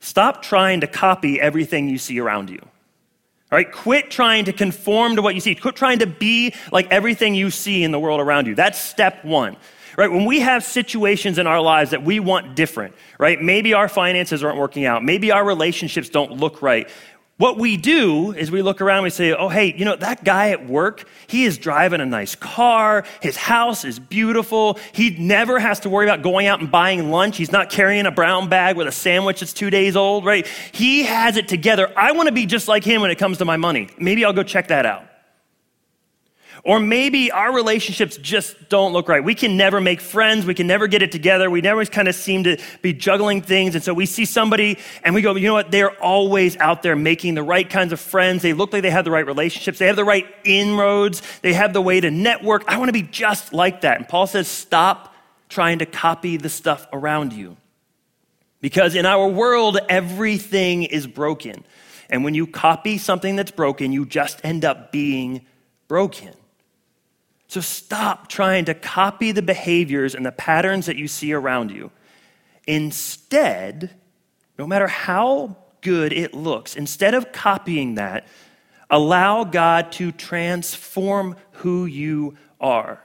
stop 0.00 0.42
trying 0.42 0.80
to 0.80 0.86
copy 0.86 1.40
everything 1.40 1.88
you 1.88 1.98
see 1.98 2.20
around 2.20 2.50
you. 2.50 2.60
All 2.60 3.56
right, 3.56 3.70
quit 3.70 4.10
trying 4.10 4.46
to 4.46 4.52
conform 4.52 5.16
to 5.16 5.22
what 5.22 5.34
you 5.34 5.40
see. 5.40 5.54
Quit 5.54 5.76
trying 5.76 6.00
to 6.00 6.06
be 6.06 6.52
like 6.72 6.90
everything 6.90 7.34
you 7.34 7.50
see 7.50 7.84
in 7.84 7.92
the 7.92 7.98
world 7.98 8.20
around 8.20 8.46
you. 8.46 8.56
That's 8.56 8.78
step 8.78 9.24
one 9.24 9.56
right? 9.96 10.10
When 10.10 10.24
we 10.24 10.40
have 10.40 10.64
situations 10.64 11.38
in 11.38 11.46
our 11.46 11.60
lives 11.60 11.90
that 11.90 12.02
we 12.02 12.20
want 12.20 12.54
different, 12.54 12.94
right? 13.18 13.40
Maybe 13.40 13.74
our 13.74 13.88
finances 13.88 14.44
aren't 14.44 14.58
working 14.58 14.84
out. 14.84 15.04
Maybe 15.04 15.30
our 15.30 15.44
relationships 15.44 16.08
don't 16.08 16.32
look 16.32 16.62
right. 16.62 16.88
What 17.38 17.58
we 17.58 17.76
do 17.76 18.32
is 18.32 18.50
we 18.50 18.62
look 18.62 18.80
around 18.80 18.98
and 18.98 19.04
we 19.04 19.10
say, 19.10 19.34
oh, 19.34 19.50
hey, 19.50 19.74
you 19.76 19.84
know, 19.84 19.94
that 19.96 20.24
guy 20.24 20.50
at 20.50 20.66
work, 20.66 21.06
he 21.26 21.44
is 21.44 21.58
driving 21.58 22.00
a 22.00 22.06
nice 22.06 22.34
car. 22.34 23.04
His 23.20 23.36
house 23.36 23.84
is 23.84 23.98
beautiful. 23.98 24.78
He 24.92 25.10
never 25.10 25.58
has 25.58 25.80
to 25.80 25.90
worry 25.90 26.06
about 26.06 26.22
going 26.22 26.46
out 26.46 26.60
and 26.60 26.72
buying 26.72 27.10
lunch. 27.10 27.36
He's 27.36 27.52
not 27.52 27.68
carrying 27.68 28.06
a 28.06 28.10
brown 28.10 28.48
bag 28.48 28.78
with 28.78 28.86
a 28.86 28.92
sandwich 28.92 29.40
that's 29.40 29.52
two 29.52 29.68
days 29.68 29.96
old, 29.96 30.24
right? 30.24 30.46
He 30.72 31.02
has 31.02 31.36
it 31.36 31.46
together. 31.46 31.92
I 31.94 32.12
want 32.12 32.28
to 32.28 32.32
be 32.32 32.46
just 32.46 32.68
like 32.68 32.84
him 32.84 33.02
when 33.02 33.10
it 33.10 33.18
comes 33.18 33.36
to 33.38 33.44
my 33.44 33.58
money. 33.58 33.90
Maybe 33.98 34.24
I'll 34.24 34.32
go 34.32 34.42
check 34.42 34.68
that 34.68 34.86
out. 34.86 35.04
Or 36.66 36.80
maybe 36.80 37.30
our 37.30 37.54
relationships 37.54 38.16
just 38.16 38.68
don't 38.68 38.92
look 38.92 39.08
right. 39.08 39.22
We 39.22 39.36
can 39.36 39.56
never 39.56 39.80
make 39.80 40.00
friends. 40.00 40.44
We 40.44 40.52
can 40.52 40.66
never 40.66 40.88
get 40.88 41.00
it 41.00 41.12
together. 41.12 41.48
We 41.48 41.60
never 41.60 41.84
kind 41.84 42.08
of 42.08 42.16
seem 42.16 42.42
to 42.42 42.60
be 42.82 42.92
juggling 42.92 43.40
things. 43.40 43.76
And 43.76 43.84
so 43.84 43.94
we 43.94 44.04
see 44.04 44.24
somebody 44.24 44.78
and 45.04 45.14
we 45.14 45.22
go, 45.22 45.36
you 45.36 45.46
know 45.46 45.54
what? 45.54 45.70
They're 45.70 45.96
always 46.02 46.56
out 46.56 46.82
there 46.82 46.96
making 46.96 47.34
the 47.36 47.44
right 47.44 47.70
kinds 47.70 47.92
of 47.92 48.00
friends. 48.00 48.42
They 48.42 48.52
look 48.52 48.72
like 48.72 48.82
they 48.82 48.90
have 48.90 49.04
the 49.04 49.12
right 49.12 49.24
relationships. 49.24 49.78
They 49.78 49.86
have 49.86 49.94
the 49.94 50.04
right 50.04 50.26
inroads. 50.42 51.22
They 51.40 51.52
have 51.52 51.72
the 51.72 51.80
way 51.80 52.00
to 52.00 52.10
network. 52.10 52.64
I 52.66 52.78
want 52.78 52.88
to 52.88 52.92
be 52.92 53.02
just 53.02 53.52
like 53.52 53.82
that. 53.82 53.98
And 53.98 54.08
Paul 54.08 54.26
says, 54.26 54.48
stop 54.48 55.14
trying 55.48 55.78
to 55.78 55.86
copy 55.86 56.36
the 56.36 56.48
stuff 56.48 56.88
around 56.92 57.32
you. 57.32 57.56
Because 58.60 58.96
in 58.96 59.06
our 59.06 59.28
world, 59.28 59.78
everything 59.88 60.82
is 60.82 61.06
broken. 61.06 61.64
And 62.10 62.24
when 62.24 62.34
you 62.34 62.44
copy 62.48 62.98
something 62.98 63.36
that's 63.36 63.52
broken, 63.52 63.92
you 63.92 64.04
just 64.04 64.44
end 64.44 64.64
up 64.64 64.90
being 64.90 65.46
broken. 65.86 66.34
So 67.48 67.60
stop 67.60 68.28
trying 68.28 68.64
to 68.66 68.74
copy 68.74 69.32
the 69.32 69.42
behaviors 69.42 70.14
and 70.14 70.26
the 70.26 70.32
patterns 70.32 70.86
that 70.86 70.96
you 70.96 71.08
see 71.08 71.32
around 71.32 71.70
you. 71.70 71.90
Instead, 72.66 73.90
no 74.58 74.66
matter 74.66 74.88
how 74.88 75.56
good 75.80 76.12
it 76.12 76.34
looks, 76.34 76.74
instead 76.74 77.14
of 77.14 77.32
copying 77.32 77.94
that, 77.94 78.26
allow 78.90 79.44
God 79.44 79.92
to 79.92 80.12
transform 80.12 81.36
who 81.52 81.86
you 81.86 82.36
are. 82.60 83.00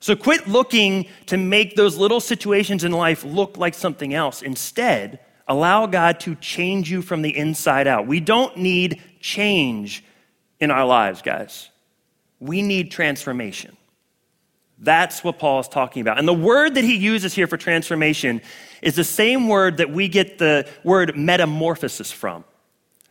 So 0.00 0.16
quit 0.16 0.48
looking 0.48 1.06
to 1.26 1.36
make 1.36 1.76
those 1.76 1.96
little 1.96 2.20
situations 2.20 2.82
in 2.82 2.92
life 2.92 3.22
look 3.24 3.56
like 3.56 3.74
something 3.74 4.14
else. 4.14 4.42
Instead, 4.42 5.20
allow 5.46 5.86
God 5.86 6.18
to 6.20 6.34
change 6.36 6.90
you 6.90 7.02
from 7.02 7.22
the 7.22 7.36
inside 7.36 7.86
out. 7.86 8.06
We 8.06 8.18
don't 8.18 8.56
need 8.56 9.02
change 9.20 10.02
in 10.58 10.70
our 10.70 10.84
lives, 10.84 11.22
guys. 11.22 11.68
We 12.42 12.60
need 12.60 12.90
transformation. 12.90 13.76
That's 14.76 15.22
what 15.22 15.38
Paul 15.38 15.60
is 15.60 15.68
talking 15.68 16.00
about. 16.00 16.18
And 16.18 16.26
the 16.26 16.34
word 16.34 16.74
that 16.74 16.82
he 16.82 16.96
uses 16.96 17.32
here 17.32 17.46
for 17.46 17.56
transformation 17.56 18.42
is 18.82 18.96
the 18.96 19.04
same 19.04 19.46
word 19.46 19.76
that 19.76 19.90
we 19.90 20.08
get 20.08 20.38
the 20.38 20.68
word 20.82 21.16
metamorphosis 21.16 22.10
from. 22.10 22.44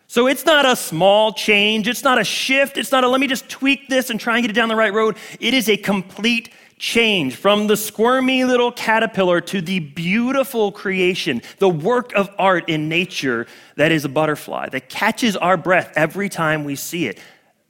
So 0.08 0.28
it's 0.28 0.46
not 0.46 0.66
a 0.66 0.76
small 0.76 1.32
change, 1.32 1.88
it's 1.88 2.04
not 2.04 2.20
a 2.20 2.26
shift, 2.26 2.78
it's 2.78 2.92
not 2.92 3.06
a 3.06 3.08
let 3.08 3.22
me 3.22 3.28
just 3.28 3.48
tweak 3.48 3.88
this 3.88 4.10
and 4.10 4.20
try 4.20 4.36
and 4.36 4.44
get 4.44 4.52
it 4.52 4.54
down 4.54 4.68
the 4.68 4.76
right 4.76 4.94
road. 4.94 5.16
It 5.40 5.54
is 5.54 5.70
a 5.70 5.78
complete 5.78 6.50
change 6.78 7.38
from 7.38 7.68
the 7.68 7.78
squirmy 7.78 8.44
little 8.44 8.74
caterpillar 8.74 9.40
to 9.40 9.62
the 9.62 9.80
beautiful 9.80 10.74
creation, 10.74 11.42
the 11.60 11.70
work 11.70 12.12
of 12.16 12.30
art 12.38 12.68
in 12.68 12.90
nature 12.90 13.48
that 13.78 13.94
is 13.94 14.04
a 14.04 14.10
butterfly 14.10 14.68
that 14.70 14.90
catches 14.90 15.38
our 15.38 15.56
breath 15.56 15.94
every 15.96 16.28
time 16.28 16.66
we 16.66 16.76
see 16.76 17.08
it. 17.08 17.18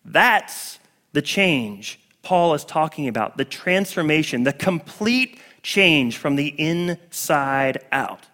That's 0.04 0.80
the 1.14 1.22
change 1.22 2.00
Paul 2.24 2.54
is 2.54 2.64
talking 2.64 3.08
about 3.08 3.38
the 3.38 3.46
transformation, 3.46 4.44
the 4.44 4.54
complete 4.54 5.40
change 5.64 6.18
from 6.18 6.36
the 6.36 6.48
inside 6.48 7.84
out. 7.92 8.28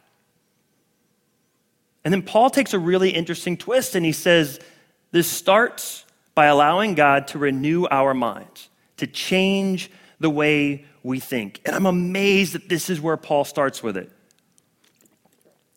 And 2.04 2.14
then 2.14 2.22
Paul 2.22 2.50
takes 2.50 2.74
a 2.74 2.80
really 2.80 3.10
interesting 3.10 3.58
twist 3.58 3.96
and 3.96 4.06
he 4.06 4.12
says, 4.12 4.60
This 5.12 5.28
starts 5.28 6.06
by 6.36 6.46
allowing 6.46 6.96
God 6.96 7.28
to 7.30 7.40
renew 7.40 7.86
our 7.90 8.14
minds, 8.14 8.70
to 8.98 9.08
change 9.08 9.90
the 10.20 10.30
way 10.30 10.86
we 11.04 11.20
think. 11.20 11.62
And 11.66 11.76
I'm 11.76 11.86
amazed 11.86 12.54
that 12.54 12.70
this 12.70 12.90
is 12.90 13.02
where 13.02 13.18
Paul 13.18 13.46
starts 13.46 13.82
with 13.82 13.98
it. 13.98 14.12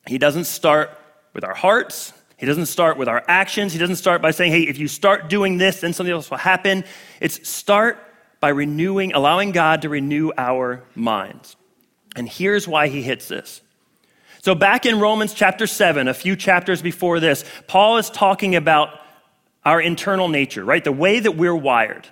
He 0.07 0.19
doesn't 0.19 0.45
start 0.45 0.91
with 1.35 1.45
our 1.45 1.55
hearts, 1.55 2.13
he 2.41 2.47
doesn't 2.47 2.67
start 2.67 2.97
with 2.97 3.07
our 3.07 3.23
actions. 3.29 3.75
He 3.75 3.79
doesn't 3.79 3.97
start 3.97 4.23
by 4.23 4.31
saying, 4.31 4.53
hey, 4.53 4.63
if 4.63 4.79
you 4.79 4.89
start 4.89 5.29
doing 5.29 5.59
this, 5.59 5.83
then 5.83 5.93
something 5.93 6.13
else 6.13 6.31
will 6.31 6.39
happen. 6.39 6.85
It's 7.21 7.47
start 7.47 7.99
by 8.41 8.49
renewing, 8.49 9.13
allowing 9.13 9.53
God 9.53 9.83
to 9.83 9.91
renew 9.91 10.33
our 10.39 10.83
minds. 10.95 11.57
And 12.17 12.27
here's 12.27 12.67
why 12.67 12.89
he 12.89 13.03
hits 13.03 13.29
this. 13.29 13.61
So, 14.41 14.55
back 14.55 14.87
in 14.87 15.01
Romans 15.01 15.35
chapter 15.35 15.67
7, 15.67 16.09
a 16.09 16.15
few 16.15 16.35
chapters 16.35 16.81
before 16.81 17.21
this, 17.21 17.45
Paul 17.67 17.99
is 17.99 18.09
talking 18.09 18.57
about 18.57 18.99
our 19.63 19.79
internal 19.79 20.29
nature, 20.29 20.65
right? 20.65 20.83
The 20.83 20.93
way 20.93 21.21
that 21.21 21.33
we're 21.33 21.55
wired. 21.55 22.09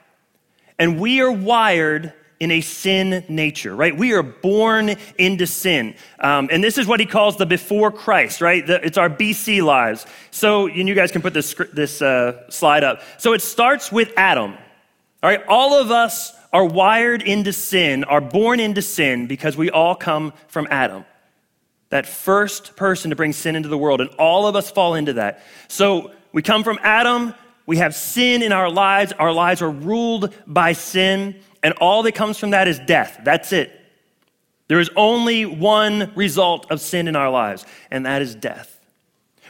And 0.78 1.00
we 1.00 1.22
are 1.22 1.32
wired 1.32 2.12
in 2.40 2.52
a 2.52 2.60
sin 2.60 3.24
nature, 3.28 3.74
right? 3.74 3.96
We 3.96 4.12
are 4.12 4.22
born 4.22 4.94
into 5.18 5.46
sin. 5.46 5.94
Um, 6.20 6.48
and 6.52 6.62
this 6.62 6.78
is 6.78 6.86
what 6.86 7.00
he 7.00 7.06
calls 7.06 7.36
the 7.36 7.46
before 7.46 7.90
Christ, 7.90 8.40
right? 8.40 8.64
The, 8.64 8.84
it's 8.84 8.98
our 8.98 9.10
BC 9.10 9.62
lives. 9.62 10.06
So, 10.30 10.68
and 10.68 10.88
you 10.88 10.94
guys 10.94 11.10
can 11.10 11.20
put 11.20 11.34
this, 11.34 11.54
this 11.72 12.00
uh, 12.00 12.48
slide 12.48 12.84
up. 12.84 13.02
So 13.18 13.32
it 13.32 13.42
starts 13.42 13.90
with 13.90 14.12
Adam, 14.16 14.52
all 15.22 15.30
right? 15.30 15.42
All 15.48 15.80
of 15.80 15.90
us 15.90 16.32
are 16.52 16.64
wired 16.64 17.22
into 17.22 17.52
sin, 17.52 18.04
are 18.04 18.20
born 18.20 18.60
into 18.60 18.82
sin 18.82 19.26
because 19.26 19.56
we 19.56 19.70
all 19.70 19.94
come 19.94 20.32
from 20.46 20.68
Adam. 20.70 21.04
That 21.90 22.06
first 22.06 22.76
person 22.76 23.10
to 23.10 23.16
bring 23.16 23.32
sin 23.32 23.56
into 23.56 23.68
the 23.68 23.78
world, 23.78 24.00
and 24.00 24.10
all 24.18 24.46
of 24.46 24.54
us 24.54 24.70
fall 24.70 24.94
into 24.94 25.14
that. 25.14 25.42
So 25.68 26.12
we 26.32 26.42
come 26.42 26.62
from 26.62 26.78
Adam, 26.82 27.34
we 27.66 27.78
have 27.78 27.94
sin 27.94 28.42
in 28.42 28.52
our 28.52 28.70
lives, 28.70 29.12
our 29.12 29.32
lives 29.32 29.60
are 29.60 29.70
ruled 29.70 30.34
by 30.46 30.72
sin. 30.72 31.40
And 31.62 31.74
all 31.74 32.02
that 32.04 32.12
comes 32.12 32.38
from 32.38 32.50
that 32.50 32.68
is 32.68 32.78
death. 32.78 33.20
That's 33.24 33.52
it. 33.52 33.74
There 34.68 34.80
is 34.80 34.90
only 34.96 35.46
one 35.46 36.12
result 36.14 36.70
of 36.70 36.80
sin 36.80 37.08
in 37.08 37.16
our 37.16 37.30
lives, 37.30 37.64
and 37.90 38.04
that 38.06 38.22
is 38.22 38.34
death. 38.34 38.78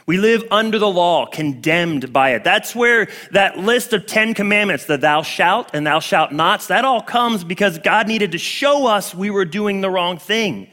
We 0.05 0.17
live 0.17 0.43
under 0.49 0.79
the 0.79 0.89
law, 0.89 1.27
condemned 1.27 2.11
by 2.11 2.31
it. 2.31 2.43
That's 2.43 2.73
where 2.73 3.09
that 3.31 3.59
list 3.59 3.93
of 3.93 4.07
10 4.07 4.33
commandments, 4.33 4.85
the 4.85 4.97
thou 4.97 5.21
shalt 5.21 5.69
and 5.73 5.85
thou 5.85 5.99
shalt 5.99 6.31
nots, 6.31 6.67
that 6.67 6.83
all 6.83 7.01
comes 7.01 7.43
because 7.43 7.77
God 7.77 8.07
needed 8.07 8.31
to 8.31 8.39
show 8.39 8.87
us 8.87 9.13
we 9.13 9.29
were 9.29 9.45
doing 9.45 9.81
the 9.81 9.89
wrong 9.89 10.17
thing, 10.17 10.71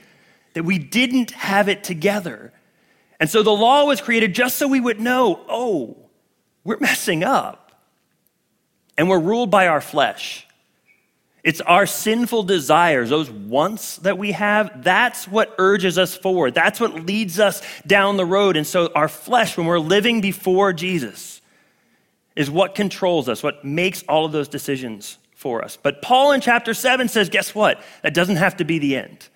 that 0.55 0.63
we 0.63 0.79
didn't 0.79 1.33
have 1.33 1.69
it 1.69 1.85
together. 1.85 2.51
And 3.21 3.29
so 3.29 3.43
the 3.43 3.51
law 3.51 3.85
was 3.85 4.01
created 4.01 4.35
just 4.35 4.57
so 4.57 4.69
we 4.69 4.81
would 4.81 5.01
know 5.01 5.41
oh, 5.51 5.99
we're 6.65 6.79
messing 6.79 7.23
up. 7.23 7.73
And 8.97 9.11
we're 9.11 9.21
ruled 9.21 9.51
by 9.51 9.67
our 9.67 9.83
flesh. 9.83 10.46
It's 11.47 11.61
our 11.61 11.87
sinful 11.87 12.43
desires, 12.43 13.09
those 13.09 13.31
wants 13.31 13.99
that 13.99 14.19
we 14.19 14.33
have, 14.33 14.83
that's 14.83 15.29
what 15.29 15.55
urges 15.59 15.97
us 15.97 16.17
forward. 16.17 16.55
That's 16.55 16.81
what 16.81 17.07
leads 17.07 17.39
us 17.39 17.63
down 17.87 18.17
the 18.17 18.27
road. 18.27 18.57
And 18.57 18.67
so, 18.67 18.91
our 18.97 19.07
flesh, 19.07 19.57
when 19.57 19.65
we're 19.65 19.79
living 19.79 20.21
before 20.21 20.73
Jesus, 20.73 21.41
is 22.35 22.51
what 22.51 22.75
controls 22.75 23.29
us, 23.29 23.45
what 23.45 23.65
makes 23.65 24.03
all 24.09 24.25
of 24.25 24.33
those 24.33 24.49
decisions 24.49 25.19
for 25.37 25.63
us. 25.63 25.79
But 25.81 26.03
Paul 26.03 26.33
in 26.33 26.41
chapter 26.41 26.75
7 26.75 27.07
says, 27.07 27.29
guess 27.29 27.55
what? 27.55 27.81
That 28.03 28.13
doesn't 28.13 28.37
have 28.37 28.57
to 28.57 28.65
be 28.65 28.81
the 28.81 28.97
end. 28.97 29.29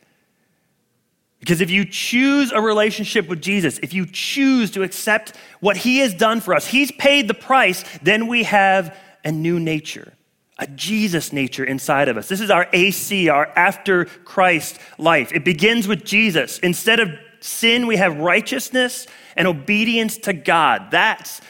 Because 1.38 1.60
if 1.60 1.70
you 1.70 1.84
choose 1.84 2.50
a 2.50 2.60
relationship 2.60 3.28
with 3.28 3.40
Jesus, 3.40 3.78
if 3.84 3.94
you 3.94 4.04
choose 4.04 4.72
to 4.72 4.82
accept 4.82 5.36
what 5.60 5.76
he 5.76 5.98
has 5.98 6.12
done 6.12 6.40
for 6.40 6.56
us, 6.56 6.66
he's 6.66 6.90
paid 6.90 7.28
the 7.28 7.34
price, 7.34 7.84
then 8.02 8.26
we 8.26 8.42
have 8.42 8.98
a 9.24 9.30
new 9.30 9.60
nature 9.60 10.12
a 10.60 10.66
Jesus 10.66 11.32
nature 11.32 11.64
inside 11.64 12.08
of 12.08 12.18
us. 12.18 12.28
This 12.28 12.42
is 12.42 12.50
our 12.50 12.68
AC, 12.72 13.30
our 13.30 13.46
after 13.56 14.04
Christ 14.04 14.78
life. 14.98 15.32
It 15.32 15.42
begins 15.42 15.88
with 15.88 16.04
Jesus. 16.04 16.58
Instead 16.58 17.00
of 17.00 17.10
sin, 17.40 17.86
we 17.86 17.96
have 17.96 18.18
righteousness 18.18 19.06
and 19.36 19.48
obedience 19.48 20.18
to 20.18 20.34
God. 20.34 20.90
That's 20.90 21.40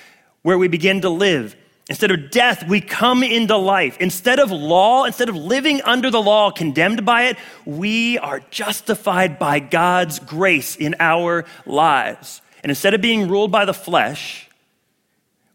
where 0.42 0.56
we 0.56 0.68
begin 0.68 1.00
to 1.00 1.10
live. 1.10 1.56
Instead 1.88 2.12
of 2.12 2.30
death, 2.30 2.68
we 2.68 2.80
come 2.80 3.24
into 3.24 3.56
life. 3.56 3.96
Instead 3.98 4.38
of 4.38 4.52
law, 4.52 5.04
instead 5.06 5.28
of 5.28 5.34
living 5.34 5.82
under 5.82 6.08
the 6.08 6.22
law, 6.22 6.52
condemned 6.52 7.04
by 7.04 7.24
it, 7.24 7.36
we 7.66 8.16
are 8.18 8.38
justified 8.50 9.40
by 9.40 9.58
God's 9.58 10.20
grace 10.20 10.76
in 10.76 10.94
our 11.00 11.44
lives. 11.66 12.42
And 12.62 12.70
instead 12.70 12.94
of 12.94 13.00
being 13.00 13.28
ruled 13.28 13.50
by 13.50 13.64
the 13.64 13.74
flesh, 13.74 14.48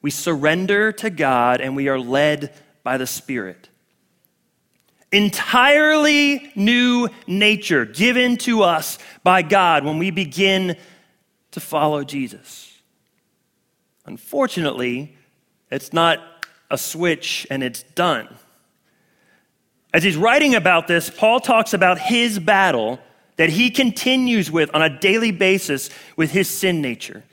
we 0.01 0.12
surrender 0.12 0.91
to 0.91 1.09
God 1.09 1.62
and 1.62 1.74
we 1.74 1.88
are 1.88 1.97
led 1.97 2.53
by 2.86 2.98
the 2.98 3.08
Spirit. 3.08 3.68
Entirely 5.12 6.51
new 6.56 7.10
nature 7.25 7.84
given 7.84 8.38
to 8.38 8.62
us 8.62 9.00
by 9.24 9.42
God 9.42 9.84
when 9.84 9.98
we 9.98 10.12
begin 10.12 10.77
to 11.51 11.60
follow 11.60 12.04
Jesus. 12.04 12.72
Unfortunately, 14.06 15.18
it's 15.72 15.94
not 15.94 16.20
a 16.70 16.77
switch 16.77 17.48
and 17.50 17.63
it's 17.63 17.82
done. 17.82 18.27
As 19.92 20.04
he's 20.04 20.18
writing 20.18 20.54
about 20.54 20.88
this, 20.88 21.10
Paul 21.10 21.39
talks 21.39 21.74
about 21.74 21.98
his 21.98 22.38
battle 22.38 23.00
that 23.38 23.50
he 23.50 23.72
continues 23.72 24.51
with 24.51 24.70
on 24.75 24.84
a 24.84 25.00
daily 25.00 25.32
basis 25.32 25.89
with 26.15 26.32
his 26.32 26.48
sin 26.48 26.82
nature. 26.82 27.24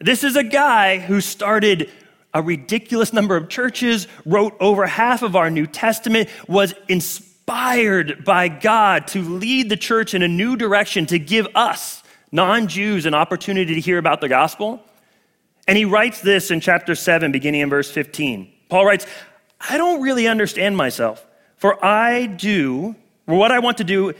This 0.00 0.24
is 0.24 0.34
a 0.36 0.44
guy 0.44 0.98
who 0.98 1.20
started 1.20 1.90
a 2.34 2.42
ridiculous 2.42 3.12
number 3.12 3.36
of 3.36 3.48
churches, 3.48 4.08
wrote 4.26 4.56
over 4.60 4.86
half 4.86 5.22
of 5.22 5.36
our 5.36 5.48
New 5.48 5.66
Testament, 5.66 6.28
was 6.48 6.74
inspired 6.88 8.24
by 8.24 8.48
God 8.48 9.06
to 9.08 9.22
lead 9.22 9.70
the 9.70 9.76
church 9.76 10.14
in 10.14 10.22
a 10.22 10.28
new 10.28 10.56
direction, 10.56 11.06
to 11.06 11.18
give 11.18 11.46
us, 11.54 12.02
non 12.32 12.66
Jews, 12.66 13.06
an 13.06 13.14
opportunity 13.14 13.76
to 13.76 13.80
hear 13.80 13.98
about 13.98 14.20
the 14.20 14.28
gospel. 14.28 14.82
And 15.68 15.78
he 15.78 15.84
writes 15.84 16.20
this 16.20 16.50
in 16.50 16.60
chapter 16.60 16.94
7, 16.94 17.32
beginning 17.32 17.60
in 17.62 17.70
verse 17.70 17.90
15. 17.90 18.52
Paul 18.68 18.84
writes, 18.84 19.06
I 19.60 19.78
don't 19.78 20.02
really 20.02 20.26
understand 20.26 20.76
myself, 20.76 21.24
for 21.56 21.82
I 21.82 22.26
do, 22.26 22.96
what 23.24 23.52
I 23.52 23.60
want 23.60 23.78
to 23.78 23.84
do, 23.84 24.12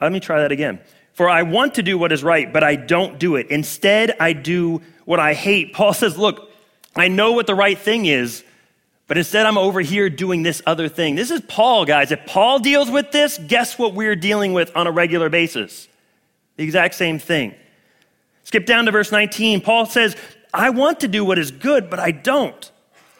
let 0.00 0.10
me 0.10 0.18
try 0.18 0.40
that 0.40 0.50
again. 0.50 0.80
For 1.12 1.28
I 1.28 1.42
want 1.42 1.76
to 1.76 1.82
do 1.82 1.96
what 1.96 2.10
is 2.10 2.24
right, 2.24 2.52
but 2.52 2.64
I 2.64 2.74
don't 2.74 3.20
do 3.20 3.36
it. 3.36 3.48
Instead, 3.50 4.16
I 4.18 4.32
do 4.32 4.82
what 5.04 5.20
I 5.20 5.34
hate. 5.34 5.72
Paul 5.72 5.94
says, 5.94 6.18
Look, 6.18 6.50
I 6.96 7.08
know 7.08 7.32
what 7.32 7.46
the 7.46 7.54
right 7.54 7.78
thing 7.78 8.06
is, 8.06 8.44
but 9.06 9.18
instead 9.18 9.46
I'm 9.46 9.58
over 9.58 9.80
here 9.80 10.08
doing 10.08 10.42
this 10.42 10.62
other 10.66 10.88
thing. 10.88 11.16
This 11.16 11.30
is 11.30 11.40
Paul, 11.42 11.84
guys. 11.84 12.12
If 12.12 12.24
Paul 12.26 12.58
deals 12.60 12.90
with 12.90 13.10
this, 13.10 13.38
guess 13.38 13.78
what 13.78 13.94
we're 13.94 14.16
dealing 14.16 14.52
with 14.52 14.74
on 14.76 14.86
a 14.86 14.92
regular 14.92 15.28
basis? 15.28 15.88
The 16.56 16.64
exact 16.64 16.94
same 16.94 17.18
thing. 17.18 17.54
Skip 18.44 18.66
down 18.66 18.84
to 18.84 18.92
verse 18.92 19.10
19. 19.10 19.60
Paul 19.60 19.86
says, 19.86 20.16
I 20.52 20.70
want 20.70 21.00
to 21.00 21.08
do 21.08 21.24
what 21.24 21.38
is 21.38 21.50
good, 21.50 21.90
but 21.90 21.98
I 21.98 22.12
don't. 22.12 22.70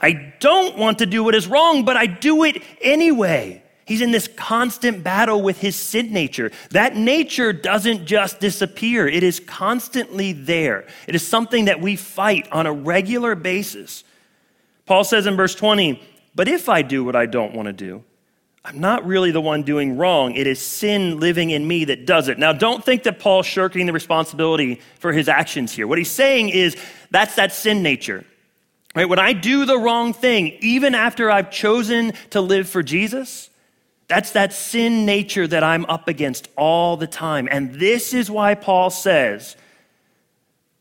I 0.01 0.35
don't 0.39 0.79
want 0.79 0.99
to 0.99 1.07
do 1.07 1.25
what 1.25 1.35
is 1.35 1.49
wrong, 1.49 1.85
but 1.85 1.97
I 1.97 2.07
do 2.07 2.45
it 2.45 2.63
anyway. 2.81 3.64
He's 3.87 4.01
in 4.01 4.13
this 4.13 4.29
constant 4.29 5.05
battle 5.05 5.43
with 5.43 5.61
his 5.61 5.77
sin 5.77 6.13
nature. 6.13 6.51
That 6.71 6.97
nature 6.97 7.53
doesn't 7.53 8.07
just 8.07 8.41
disappear, 8.41 9.07
it 9.07 9.23
is 9.23 9.41
constantly 9.41 10.33
there. 10.33 10.87
It 11.07 11.15
is 11.15 11.27
something 11.27 11.67
that 11.67 11.81
we 11.81 11.97
fight 11.97 12.51
on 12.51 12.67
a 12.67 12.73
regular 12.73 13.35
basis. 13.35 14.05
Paul 14.87 15.05
says 15.05 15.27
in 15.27 15.37
verse 15.37 15.55
20, 15.55 16.03
But 16.35 16.49
if 16.49 16.69
I 16.69 16.83
do 16.83 17.05
what 17.05 17.17
I 17.17 17.27
don't 17.27 17.55
want 17.55 17.67
to 17.67 17.73
do, 17.73 18.05
I'm 18.67 18.81
not 18.81 19.07
really 19.07 19.31
the 19.31 19.43
one 19.43 19.63
doing 19.63 19.99
wrong. 19.99 20.35
It 20.35 20.47
is 20.47 20.59
sin 20.59 21.21
living 21.21 21.51
in 21.51 21.69
me 21.69 21.85
that 21.85 22.07
does 22.07 22.29
it. 22.29 22.39
Now, 22.39 22.55
don't 22.55 22.83
think 22.83 23.03
that 23.03 23.19
Paul's 23.19 23.45
shirking 23.45 23.85
the 23.85 23.93
responsibility 23.93 24.81
for 24.99 25.13
his 25.13 25.29
actions 25.29 25.73
here. 25.73 25.87
What 25.87 25.99
he's 25.99 26.11
saying 26.11 26.49
is 26.49 26.75
that's 27.11 27.35
that 27.35 27.53
sin 27.53 27.83
nature. 27.83 28.25
Right? 28.95 29.09
When 29.09 29.19
I 29.19 29.35
do 29.35 29.67
the 29.67 29.77
wrong 29.77 30.15
thing, 30.15 30.57
even 30.61 30.95
after 30.95 31.31
I've 31.31 31.51
chosen 31.51 32.13
to 32.31 32.41
live 32.41 32.67
for 32.67 32.83
Jesus, 32.83 33.51
That's 34.09 34.33
that 34.33 34.53
sin 34.53 35.07
nature 35.07 35.47
that 35.47 35.63
I'm 35.63 35.85
up 35.87 36.09
against 36.09 36.49
all 36.57 36.97
the 36.97 37.07
time. 37.07 37.49
And 37.51 37.75
this 37.75 38.13
is 38.13 38.31
why 38.31 38.55
Paul 38.55 38.91
says 38.91 39.57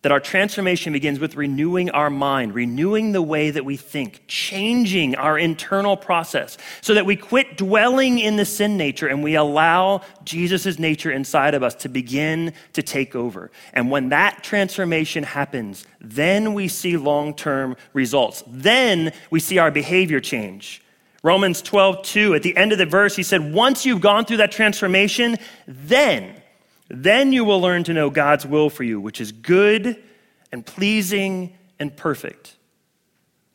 that 0.04 0.12
our 0.12 0.20
transformation 0.20 0.92
begins 0.92 1.18
with 1.18 1.38
renewing 1.38 1.90
our 1.92 2.10
mind, 2.10 2.54
renewing 2.54 3.14
the 3.14 3.22
way 3.22 3.50
that 3.50 3.64
we 3.64 3.78
think, 3.78 4.22
changing 4.28 5.16
our 5.16 5.40
internal 5.40 5.96
process 5.96 6.58
so 6.82 6.94
that 6.94 7.06
we 7.06 7.16
quit 7.16 7.56
dwelling 7.56 8.20
in 8.20 8.36
the 8.36 8.44
sin 8.44 8.76
nature 8.76 9.08
and 9.08 9.24
we 9.24 9.36
allow 9.36 10.02
Jesus' 10.26 10.78
nature 10.78 11.10
inside 11.10 11.54
of 11.54 11.64
us 11.64 11.74
to 11.76 11.90
begin 11.90 12.54
to 12.74 12.84
take 12.84 13.16
over. 13.16 13.50
And 13.74 13.90
when 13.90 14.10
that 14.10 14.44
transformation 14.44 15.24
happens, 15.24 15.86
then 16.02 16.54
we 16.54 16.68
see 16.68 16.98
long 16.98 17.34
term 17.34 17.78
results. 17.94 18.44
Then 18.46 19.14
we 19.32 19.40
see 19.40 19.58
our 19.58 19.72
behavior 19.72 20.20
change. 20.20 20.83
Romans 21.24 21.62
12, 21.62 22.04
2, 22.04 22.36
at 22.36 22.44
the 22.44 22.56
end 22.56 22.74
of 22.74 22.78
the 22.78 22.86
verse, 22.86 23.16
he 23.16 23.24
said, 23.24 23.54
Once 23.54 23.86
you've 23.86 24.02
gone 24.02 24.26
through 24.26 24.38
that 24.38 24.52
transformation, 24.52 25.38
then 25.68 26.36
then 26.90 27.34
you 27.34 27.44
will 27.44 27.60
learn 27.60 27.84
to 27.86 27.94
know 27.94 28.10
God's 28.10 28.46
will 28.46 28.70
for 28.70 28.84
you, 28.84 29.00
which 29.00 29.20
is 29.20 29.32
good 29.32 30.02
and 30.52 30.66
pleasing 30.66 31.58
and 31.80 31.96
perfect. 31.96 32.56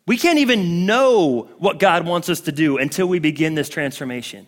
We 0.06 0.16
can't 0.16 0.38
even 0.38 0.86
know 0.86 1.48
what 1.58 1.78
God 1.78 2.06
wants 2.06 2.28
us 2.28 2.40
to 2.42 2.52
do 2.52 2.78
until 2.78 3.06
we 3.06 3.18
begin 3.18 3.54
this 3.54 3.68
transformation. 3.68 4.46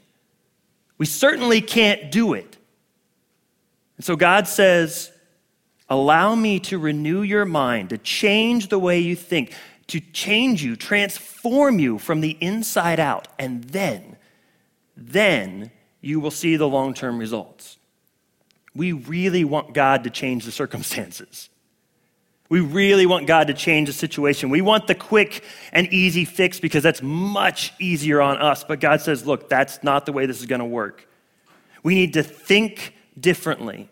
We 0.99 1.07
certainly 1.07 1.61
can't 1.61 2.11
do 2.11 2.33
it. 2.33 2.57
And 3.97 4.05
so 4.05 4.17
God 4.17 4.49
says, 4.49 5.13
Allow 5.89 6.37
me 6.37 6.61
to 6.61 6.79
renew 6.79 7.23
your 7.23 7.45
mind, 7.45 7.91
to 7.91 7.99
change 7.99 8.69
the 8.69 8.79
way 8.79 9.01
you 9.01 9.17
think, 9.17 9.53
to 9.91 10.01
change 10.01 10.63
you, 10.63 10.77
transform 10.77 11.79
you 11.79 11.99
from 11.99 12.21
the 12.21 12.37
inside 12.41 12.99
out. 12.99 13.29
And 13.39 13.65
then, 13.65 14.17
then 14.97 15.71
you 16.01 16.21
will 16.21 16.31
see 16.31 16.57
the 16.57 16.69
long 16.69 16.95
term 16.95 17.19
results. 17.19 17.79
We 18.75 18.93
really 18.93 19.45
want 19.45 19.75
God 19.75 20.05
to 20.05 20.11
change 20.11 20.45
the 20.45 20.53
circumstances. 20.53 21.49
We 22.49 22.61
really 22.61 23.07
want 23.07 23.29
God 23.29 23.47
to 23.47 23.55
change 23.55 23.87
the 23.87 23.93
situation. 23.93 24.51
We 24.51 24.61
want 24.61 24.89
the 24.89 24.95
quick 24.97 25.45
and 25.73 25.87
easy 25.93 26.25
fix 26.25 26.59
because 26.59 26.83
that's 26.83 27.01
much 27.01 27.73
easier 27.79 28.21
on 28.21 28.39
us. 28.39 28.65
But 28.65 28.81
God 28.81 29.01
says, 29.01 29.25
look, 29.25 29.49
that's 29.49 29.85
not 29.85 30.05
the 30.05 30.13
way 30.13 30.27
this 30.27 30.41
is 30.41 30.47
going 30.47 30.59
to 30.59 30.65
work. 30.65 31.07
We 31.85 31.95
need 31.95 32.15
to 32.15 32.25
think 32.25 32.95
differently 33.19 33.89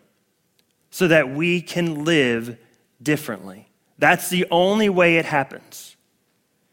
so 0.91 1.07
that 1.07 1.29
we 1.29 1.61
can 1.61 2.03
live 2.03 2.57
differently. 3.01 3.68
That's 3.99 4.29
the 4.29 4.47
only 4.49 4.89
way 4.89 5.17
it 5.17 5.25
happens. 5.25 5.97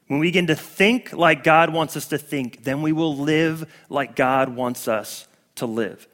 When 0.07 0.21
we 0.21 0.29
begin 0.29 0.47
to 0.47 0.55
think 0.55 1.13
like 1.13 1.43
God 1.43 1.73
wants 1.73 1.97
us 1.97 2.07
to 2.09 2.19
think, 2.19 2.63
then 2.63 2.81
we 2.81 2.93
will 2.93 3.17
live 3.17 3.71
like 3.89 4.15
God 4.15 4.55
wants 4.55 4.87
us 4.87 5.27
to 5.57 5.67
live. 5.67 6.07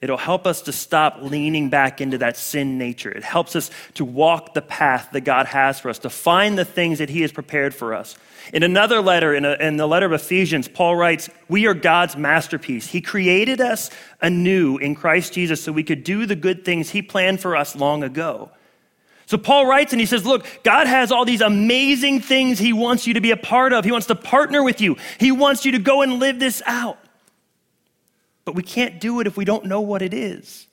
It'll 0.00 0.16
help 0.16 0.46
us 0.46 0.62
to 0.62 0.72
stop 0.72 1.18
leaning 1.22 1.70
back 1.70 2.00
into 2.00 2.18
that 2.18 2.36
sin 2.36 2.78
nature. 2.78 3.10
It 3.10 3.24
helps 3.24 3.56
us 3.56 3.72
to 3.94 4.04
walk 4.04 4.54
the 4.54 4.62
path 4.62 5.08
that 5.12 5.22
God 5.22 5.46
has 5.46 5.80
for 5.80 5.90
us, 5.90 5.98
to 6.00 6.10
find 6.10 6.56
the 6.56 6.64
things 6.64 7.00
that 7.00 7.10
He 7.10 7.22
has 7.22 7.32
prepared 7.32 7.74
for 7.74 7.94
us. 7.94 8.16
In 8.54 8.62
another 8.62 9.00
letter, 9.00 9.34
in, 9.34 9.44
a, 9.44 9.54
in, 9.54 9.76
the 9.76 9.88
letter 9.88 10.06
of 10.06 10.12
Ephesians, 10.12 10.68
Paul 10.68 10.94
writes, 10.94 11.28
We 11.48 11.66
are 11.66 11.74
God's 11.74 12.16
masterpiece. 12.16 12.86
He 12.86 13.00
created 13.00 13.60
us 13.60 13.90
anew 14.22 14.78
in 14.78 14.94
Christ 14.94 15.32
Jesus 15.32 15.64
so 15.64 15.72
we 15.72 15.82
could 15.82 16.04
do 16.04 16.26
the 16.26 16.36
good 16.36 16.64
things 16.64 16.90
He 16.90 17.02
planned 17.02 17.40
for 17.40 17.56
us 17.56 17.74
long 17.74 18.04
ago. 18.04 18.52
So 19.28 19.36
Paul 19.36 19.66
writes 19.66 19.92
and 19.92 20.00
he 20.00 20.06
says, 20.06 20.24
Look, 20.24 20.46
God 20.62 20.86
has 20.86 21.12
all 21.12 21.26
these 21.26 21.42
amazing 21.42 22.20
things 22.20 22.58
He 22.58 22.72
wants 22.72 23.06
you 23.06 23.12
to 23.12 23.20
be 23.20 23.30
a 23.30 23.36
part 23.36 23.74
of. 23.74 23.84
He 23.84 23.92
wants 23.92 24.06
to 24.06 24.14
partner 24.14 24.62
with 24.62 24.80
you, 24.80 24.96
He 25.20 25.32
wants 25.32 25.66
you 25.66 25.72
to 25.72 25.78
go 25.78 26.00
and 26.00 26.14
live 26.14 26.38
this 26.38 26.62
out. 26.64 26.98
But 28.46 28.54
we 28.54 28.62
can't 28.62 28.98
do 28.98 29.20
it 29.20 29.26
if 29.26 29.36
we 29.36 29.44
don't 29.44 29.66
know 29.66 29.82
what 29.82 30.00
it 30.00 30.14
is. 30.14 30.66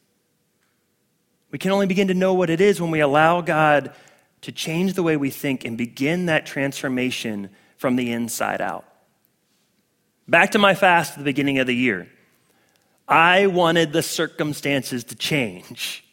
We 1.52 1.60
can 1.60 1.72
only 1.72 1.86
begin 1.86 2.08
to 2.08 2.14
know 2.14 2.34
what 2.34 2.50
it 2.50 2.62
is 2.62 2.80
when 2.80 2.92
we 2.92 3.02
allow 3.02 3.42
God 3.42 3.92
to 4.40 4.54
change 4.54 4.94
the 4.94 5.04
way 5.04 5.18
we 5.18 5.32
think 5.32 5.66
and 5.66 5.78
begin 5.78 6.28
that 6.28 6.46
transformation 6.46 7.50
from 7.76 7.98
the 7.98 8.14
inside 8.14 8.62
out. 8.62 8.86
Back 10.30 10.52
to 10.52 10.60
my 10.60 10.76
fast 10.76 11.12
at 11.12 11.18
the 11.18 11.26
beginning 11.26 11.60
of 11.60 11.68
the 11.68 11.76
year. 11.76 12.08
I 13.06 13.48
wanted 13.48 13.92
the 13.92 14.02
circumstances 14.02 15.04
to 15.06 15.16
change. 15.16 16.05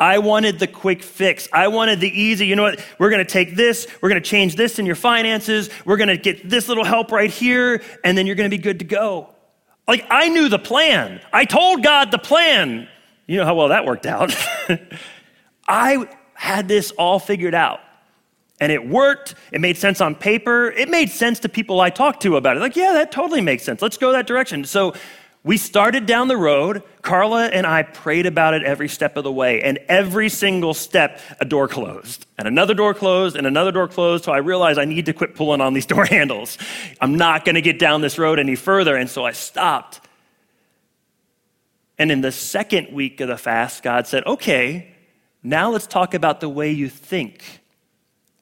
I 0.00 0.18
wanted 0.18 0.58
the 0.58 0.66
quick 0.66 1.02
fix. 1.02 1.46
I 1.52 1.68
wanted 1.68 2.00
the 2.00 2.08
easy, 2.08 2.46
you 2.46 2.56
know 2.56 2.62
what? 2.62 2.82
We're 2.98 3.10
going 3.10 3.24
to 3.24 3.30
take 3.30 3.54
this, 3.54 3.86
we're 4.00 4.08
going 4.08 4.20
to 4.20 4.28
change 4.28 4.56
this 4.56 4.78
in 4.78 4.86
your 4.86 4.96
finances, 4.96 5.68
we're 5.84 5.98
going 5.98 6.08
to 6.08 6.16
get 6.16 6.48
this 6.48 6.68
little 6.68 6.84
help 6.84 7.12
right 7.12 7.30
here, 7.30 7.82
and 8.02 8.16
then 8.16 8.26
you're 8.26 8.34
going 8.34 8.50
to 8.50 8.56
be 8.56 8.62
good 8.62 8.78
to 8.78 8.86
go. 8.86 9.28
Like, 9.86 10.06
I 10.08 10.28
knew 10.28 10.48
the 10.48 10.58
plan. 10.58 11.20
I 11.32 11.44
told 11.44 11.82
God 11.82 12.10
the 12.10 12.18
plan. 12.18 12.88
You 13.26 13.36
know 13.36 13.44
how 13.44 13.54
well 13.54 13.68
that 13.68 13.84
worked 13.84 14.06
out. 14.06 14.34
I 15.68 16.08
had 16.34 16.66
this 16.66 16.90
all 16.92 17.18
figured 17.18 17.54
out. 17.54 17.80
And 18.60 18.70
it 18.70 18.86
worked. 18.86 19.34
It 19.52 19.60
made 19.60 19.78
sense 19.78 20.00
on 20.00 20.14
paper. 20.14 20.70
It 20.70 20.88
made 20.90 21.10
sense 21.10 21.40
to 21.40 21.48
people 21.48 21.80
I 21.80 21.90
talked 21.90 22.22
to 22.22 22.36
about 22.36 22.56
it. 22.56 22.60
Like, 22.60 22.76
yeah, 22.76 22.92
that 22.92 23.10
totally 23.10 23.40
makes 23.40 23.62
sense. 23.62 23.80
Let's 23.80 23.96
go 23.96 24.12
that 24.12 24.26
direction. 24.26 24.64
So 24.64 24.94
we 25.42 25.56
started 25.56 26.04
down 26.04 26.28
the 26.28 26.36
road. 26.36 26.82
Carla 27.00 27.46
and 27.46 27.66
I 27.66 27.82
prayed 27.82 28.26
about 28.26 28.52
it 28.52 28.62
every 28.62 28.88
step 28.88 29.16
of 29.16 29.24
the 29.24 29.32
way. 29.32 29.62
And 29.62 29.78
every 29.88 30.28
single 30.28 30.74
step, 30.74 31.20
a 31.40 31.46
door 31.46 31.66
closed, 31.66 32.26
and 32.36 32.46
another 32.46 32.74
door 32.74 32.92
closed, 32.92 33.36
and 33.36 33.46
another 33.46 33.72
door 33.72 33.88
closed. 33.88 34.24
So 34.24 34.32
I 34.32 34.38
realized 34.38 34.78
I 34.78 34.84
need 34.84 35.06
to 35.06 35.14
quit 35.14 35.34
pulling 35.34 35.62
on 35.62 35.72
these 35.72 35.86
door 35.94 36.04
handles. 36.04 36.58
I'm 37.00 37.16
not 37.16 37.44
going 37.44 37.54
to 37.54 37.62
get 37.62 37.78
down 37.78 38.02
this 38.02 38.18
road 38.18 38.38
any 38.38 38.54
further. 38.54 38.96
And 38.96 39.08
so 39.08 39.24
I 39.24 39.32
stopped. 39.32 40.00
And 41.98 42.10
in 42.10 42.20
the 42.20 42.32
second 42.32 42.92
week 42.92 43.20
of 43.20 43.28
the 43.28 43.38
fast, 43.38 43.82
God 43.82 44.06
said, 44.06 44.24
okay, 44.26 44.94
now 45.42 45.70
let's 45.70 45.86
talk 45.86 46.12
about 46.12 46.40
the 46.40 46.48
way 46.48 46.70
you 46.70 46.88
think 46.88 47.60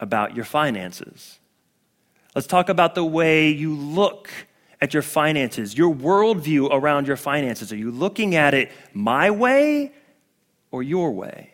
about 0.00 0.34
your 0.34 0.44
finances. 0.44 1.38
Let's 2.34 2.46
talk 2.46 2.68
about 2.68 2.94
the 2.94 3.04
way 3.04 3.50
you 3.50 3.74
look 3.74 4.30
at 4.80 4.94
your 4.94 5.02
finances, 5.02 5.76
your 5.76 5.94
worldview 5.94 6.68
around 6.70 7.06
your 7.06 7.16
finances? 7.16 7.72
Are 7.72 7.76
you 7.76 7.90
looking 7.90 8.34
at 8.34 8.54
it 8.54 8.70
my 8.92 9.30
way 9.30 9.92
or 10.70 10.82
your 10.82 11.12
way? 11.12 11.52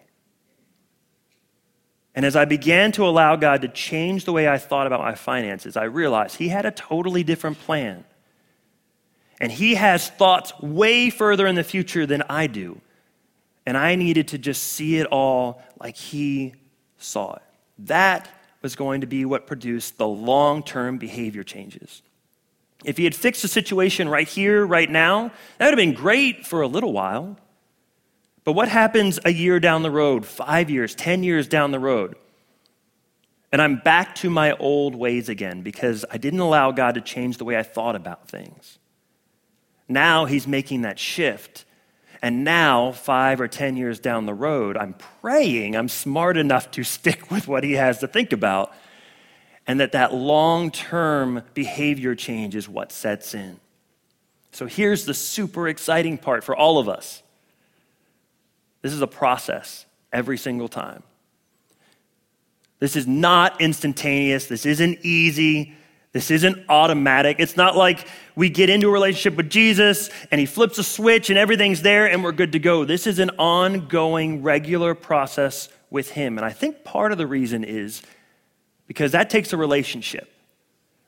And 2.15 2.25
as 2.25 2.37
I 2.37 2.45
began 2.45 2.93
to 2.93 3.07
allow 3.07 3.35
God 3.37 3.63
to 3.63 3.69
change 3.69 4.25
the 4.25 4.33
way 4.33 4.49
I 4.49 4.59
thought 4.59 4.87
about 4.87 5.01
my 5.01 5.15
finances, 5.15 5.77
I 5.77 5.85
realized 5.85 6.37
He 6.37 6.49
had 6.49 6.65
a 6.65 6.71
totally 6.71 7.25
different 7.25 7.59
plan. 7.59 8.05
And 9.41 9.51
He 9.51 9.75
has 9.75 10.09
thoughts 10.11 10.53
way 10.61 11.11
further 11.11 11.47
in 11.47 11.57
the 11.57 11.65
future 11.65 12.07
than 12.07 12.23
I 12.29 12.47
do. 12.47 12.81
And 13.67 13.77
I 13.77 13.97
needed 13.97 14.29
to 14.29 14.39
just 14.39 14.63
see 14.63 14.99
it 14.99 15.07
all 15.07 15.63
like 15.81 15.97
He 15.97 16.55
saw 16.99 17.35
it. 17.35 17.43
That 17.79 18.29
was 18.63 18.77
going 18.77 19.01
to 19.01 19.07
be 19.07 19.25
what 19.25 19.47
produced 19.47 19.99
the 19.99 20.07
long 20.07 20.63
term 20.63 20.99
behavior 20.99 21.43
changes. 21.43 22.03
If 22.85 22.99
he 22.99 23.05
had 23.05 23.15
fixed 23.15 23.43
the 23.43 23.49
situation 23.49 24.09
right 24.09 24.29
here, 24.29 24.65
right 24.65 24.91
now, 24.91 25.33
that 25.59 25.67
would 25.67 25.73
have 25.73 25.77
been 25.77 25.95
great 25.95 26.47
for 26.47 26.61
a 26.61 26.69
little 26.69 26.93
while. 26.93 27.37
But 28.45 28.53
what 28.53 28.69
happens 28.69 29.19
a 29.25 29.33
year 29.33 29.59
down 29.59 29.83
the 29.83 29.91
road, 29.91 30.27
five 30.27 30.69
years, 30.69 30.95
10 30.95 31.23
years 31.23 31.49
down 31.49 31.71
the 31.71 31.79
road? 31.79 32.17
And 33.51 33.63
I'm 33.63 33.77
back 33.77 34.17
to 34.17 34.31
my 34.31 34.53
old 34.53 34.95
ways 34.95 35.29
again 35.29 35.63
because 35.63 36.05
I 36.11 36.19
didn't 36.19 36.41
allow 36.41 36.73
God 36.73 36.97
to 36.97 37.01
change 37.01 37.39
the 37.39 37.45
way 37.45 37.57
I 37.57 37.63
thought 37.63 37.97
about 37.97 38.29
things. 38.29 38.79
Now 39.89 40.25
he's 40.27 40.47
making 40.47 40.83
that 40.83 40.99
shift. 40.99 41.65
And 42.21 42.43
now, 42.43 42.91
five 42.93 43.41
or 43.41 43.49
10 43.49 43.77
years 43.77 44.01
down 44.01 44.25
the 44.25 44.35
road, 44.35 44.77
I'm 44.77 44.95
praying 45.21 45.77
I'm 45.77 45.89
smart 45.89 46.37
enough 46.37 46.71
to 46.73 46.83
stick 46.85 47.31
with 47.31 47.49
what 47.49 47.65
he 47.65 47.73
has 47.73 47.99
to 47.99 48.09
think 48.09 48.33
about 48.33 48.73
and 49.67 49.81
that 49.81 49.93
that 49.93 50.13
long-term 50.13 51.43
behavior 51.55 52.15
change 52.15 52.55
is 52.55 52.69
what 52.69 52.93
sets 52.93 53.35
in. 53.35 53.59
So 54.53 54.67
here's 54.67 55.05
the 55.05 55.15
super 55.15 55.69
exciting 55.69 56.19
part 56.19 56.45
for 56.45 56.55
all 56.55 56.79
of 56.79 56.89
us. 56.89 57.23
This 58.83 58.93
is 58.93 59.01
a 59.01 59.07
process 59.07 59.87
every 60.13 60.39
single 60.39 60.69
time. 60.69 61.03
This 62.79 62.97
is 62.97 63.07
not 63.07 63.61
instantaneous. 63.61 64.47
This 64.47 64.67
isn't 64.67 64.99
easy. 65.03 65.75
This 66.13 66.31
isn't 66.31 66.69
automatic. 66.69 67.39
It's 67.41 67.57
not 67.57 67.77
like 67.77 68.07
we 68.37 68.49
get 68.51 68.71
into 68.71 68.89
a 68.89 68.93
relationship 68.93 69.37
with 69.37 69.51
Jesus 69.51 70.11
and 70.31 70.39
he 70.39 70.47
flips 70.47 70.79
a 70.79 70.85
switch 70.85 71.31
and 71.31 71.39
everything's 71.39 71.83
there 71.83 72.09
and 72.09 72.23
we're 72.23 72.33
good 72.33 72.53
to 72.53 72.61
go. 72.61 72.85
This 72.85 73.07
is 73.07 73.19
an 73.19 73.31
ongoing, 73.39 74.43
regular 74.43 74.95
process 74.95 75.69
with 75.91 76.11
him. 76.11 76.39
And 76.39 76.45
I 76.45 76.51
think 76.51 76.85
part 76.85 77.11
of 77.11 77.19
the 77.19 77.27
reason 77.27 77.65
is 77.65 78.03
because 78.87 79.13
that 79.13 79.31
takes 79.31 79.53
a 79.53 79.57
relationship. 79.57 80.31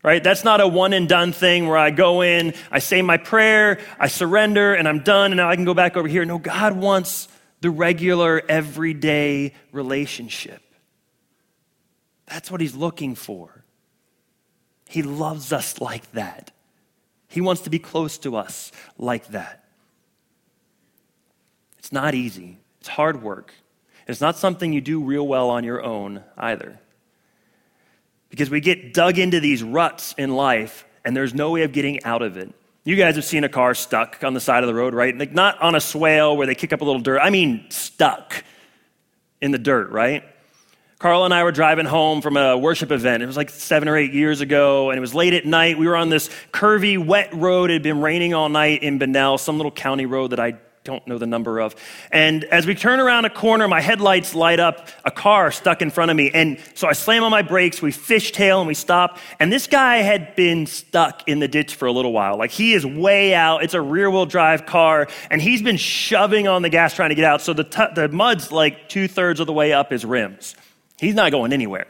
Right? 0.03 0.23
That's 0.23 0.45
not 0.45 0.61
a 0.61 0.69
one 0.69 0.93
and 0.93 1.09
done 1.09 1.33
thing 1.33 1.67
where 1.67 1.77
I 1.77 1.91
go 1.91 2.23
in, 2.23 2.55
I 2.71 2.79
say 2.79 3.03
my 3.03 3.17
prayer, 3.17 3.81
I 3.99 4.07
surrender, 4.07 4.73
and 4.73 4.87
I'm 4.87 5.01
done, 5.01 5.33
and 5.33 5.39
now 5.39 5.51
I 5.51 5.57
can 5.57 5.65
go 5.65 5.75
back 5.75 5.97
over 5.97 6.07
here. 6.07 6.25
No, 6.25 6.39
God 6.39 6.77
wants 6.77 7.27
the 7.61 7.71
regular, 7.71 8.41
everyday 8.49 9.53
relationship. 9.73 10.62
That's 12.27 12.53
what 12.53 12.61
He's 12.61 12.77
looking 12.77 13.17
for. 13.17 13.65
He 14.89 15.03
loves 15.03 15.53
us 15.53 15.81
like 15.81 16.11
that. 16.12 16.53
He 17.29 17.41
wants 17.41 17.62
to 17.62 17.71
be 17.71 17.81
close 17.81 18.19
to 18.19 18.37
us 18.37 18.71
like 18.99 19.29
that. 19.29 19.65
It's 21.79 21.91
not 21.91 22.15
easy, 22.15 22.59
it's 22.81 22.89
hard 22.89 23.23
work. 23.23 23.53
It's 24.09 24.21
not 24.21 24.37
something 24.37 24.73
you 24.73 24.81
do 24.81 25.03
real 25.03 25.27
well 25.27 25.51
on 25.51 25.65
your 25.65 25.83
own 25.83 26.23
either. 26.39 26.79
Because 28.31 28.51
we 28.51 28.61
get 28.61 28.93
dug 28.93 29.19
into 29.19 29.41
these 29.41 29.62
ruts 29.62 30.15
in 30.19 30.35
life 30.35 30.85
and 31.05 31.17
there's 31.17 31.35
no 31.35 31.53
way 31.53 31.62
of 31.62 31.73
getting 31.73 32.03
out 32.05 32.23
of 32.23 32.37
it. 32.37 32.53
You 32.85 32.97
guys 32.97 33.17
have 33.17 33.25
seen 33.25 33.45
a 33.45 33.49
car 33.49 33.75
stuck 33.75 34.23
on 34.23 34.35
the 34.35 34.41
side 34.41 34.62
of 34.62 34.69
the 34.69 34.75
road, 34.75 34.95
right? 34.95 35.17
Like 35.17 35.33
not 35.33 35.61
on 35.61 35.75
a 35.75 35.81
swale 35.81 36.37
where 36.37 36.47
they 36.47 36.55
kick 36.55 36.73
up 36.73 36.81
a 36.81 36.85
little 36.85 37.01
dirt. 37.01 37.21
I 37.21 37.31
mean, 37.31 37.67
stuck 37.71 38.45
in 39.41 39.51
the 39.51 39.59
dirt, 39.59 39.91
right? 39.91 40.25
Carla 40.99 41.27
and 41.27 41.35
I 41.35 41.45
were 41.45 41.53
driving 41.53 41.85
home 41.85 42.23
from 42.23 42.37
a 42.37 42.57
worship 42.57 42.91
event. 42.91 43.23
It 43.23 43.27
was 43.27 43.37
like 43.37 43.51
seven 43.51 43.87
or 43.87 43.97
eight 43.97 44.15
years 44.15 44.41
ago, 44.41 44.91
and 44.91 44.97
it 44.97 45.01
was 45.01 45.15
late 45.15 45.35
at 45.35 45.45
night. 45.45 45.79
We 45.79 45.87
were 45.87 45.97
on 45.97 46.09
this 46.09 46.31
curvy, 46.53 47.05
wet 47.05 47.35
road. 47.35 47.71
It 47.71 47.75
had 47.75 47.83
been 47.83 48.01
raining 48.01 48.33
all 48.33 48.49
night 48.49 48.83
in 48.83 48.99
Bunnell, 48.99 49.37
some 49.37 49.59
little 49.59 49.71
county 49.71 50.07
road 50.07 50.29
that 50.29 50.41
I 50.41 50.53
don't 50.87 51.07
know 51.07 51.18
the 51.18 51.27
number 51.27 51.59
of. 51.59 51.75
And 52.11 52.44
as 52.44 52.66
we 52.66 52.75
turn 52.75 53.01
around 53.01 53.25
a 53.25 53.31
corner, 53.31 53.68
my 53.68 53.81
headlights 53.81 54.35
light 54.35 54.61
up 54.61 54.88
a 55.05 55.11
car 55.11 55.51
stuck 55.51 55.83
in 55.83 55.90
front 55.90 56.11
of 56.11 56.16
me. 56.16 56.31
And 56.33 56.59
so 56.75 56.88
I 56.88 56.92
slam 56.92 57.25
on 57.25 57.31
my 57.31 57.42
brakes, 57.42 57.83
we 57.83 57.90
fishtail 57.90 58.61
and 58.61 58.68
we 58.68 58.75
stop. 58.75 59.18
And 59.38 59.53
this 59.53 59.66
guy 59.66 59.99
had 59.99 60.35
been 60.37 60.64
stuck 60.66 61.29
in 61.29 61.40
the 61.40 61.49
ditch 61.49 61.75
for 61.75 61.87
a 61.87 61.92
little 61.92 62.12
while. 62.12 62.38
Like 62.38 62.53
he 62.53 62.72
is 62.72 62.87
way 62.87 63.35
out. 63.35 63.64
It's 63.64 63.75
a 63.75 63.81
rear 63.81 64.11
wheel 64.11 64.27
drive 64.27 64.64
car. 64.64 65.09
And 65.29 65.42
he's 65.42 65.61
been 65.61 65.77
shoving 65.77 66.49
on 66.49 66.62
the 66.62 66.70
gas 66.70 66.94
trying 66.94 67.11
to 67.11 67.16
get 67.16 67.25
out. 67.25 67.42
So 67.42 67.53
the, 67.53 67.64
t- 67.64 67.92
the 67.94 68.09
mud's 68.09 68.53
like 68.53 68.88
two 68.88 69.09
thirds 69.09 69.40
of 69.40 69.46
the 69.46 69.53
way 69.53 69.72
up 69.72 69.90
his 69.90 70.05
rims. 70.05 70.55
He's 70.99 71.14
not 71.14 71.33
going 71.33 71.53
anywhere. 71.53 71.88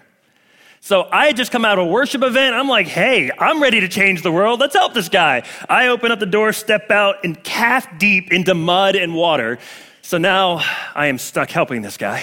So 0.86 1.08
I 1.10 1.26
had 1.26 1.36
just 1.36 1.50
come 1.50 1.64
out 1.64 1.80
of 1.80 1.88
a 1.88 1.90
worship 1.90 2.22
event. 2.22 2.54
I'm 2.54 2.68
like, 2.68 2.86
hey, 2.86 3.32
I'm 3.36 3.60
ready 3.60 3.80
to 3.80 3.88
change 3.88 4.22
the 4.22 4.30
world. 4.30 4.60
Let's 4.60 4.76
help 4.76 4.94
this 4.94 5.08
guy. 5.08 5.42
I 5.68 5.88
open 5.88 6.12
up 6.12 6.20
the 6.20 6.26
door, 6.26 6.52
step 6.52 6.92
out, 6.92 7.24
and 7.24 7.42
calf 7.42 7.88
deep 7.98 8.32
into 8.32 8.54
mud 8.54 8.94
and 8.94 9.12
water. 9.12 9.58
So 10.02 10.16
now 10.16 10.62
I 10.94 11.08
am 11.08 11.18
stuck 11.18 11.50
helping 11.50 11.82
this 11.82 11.96
guy 11.96 12.22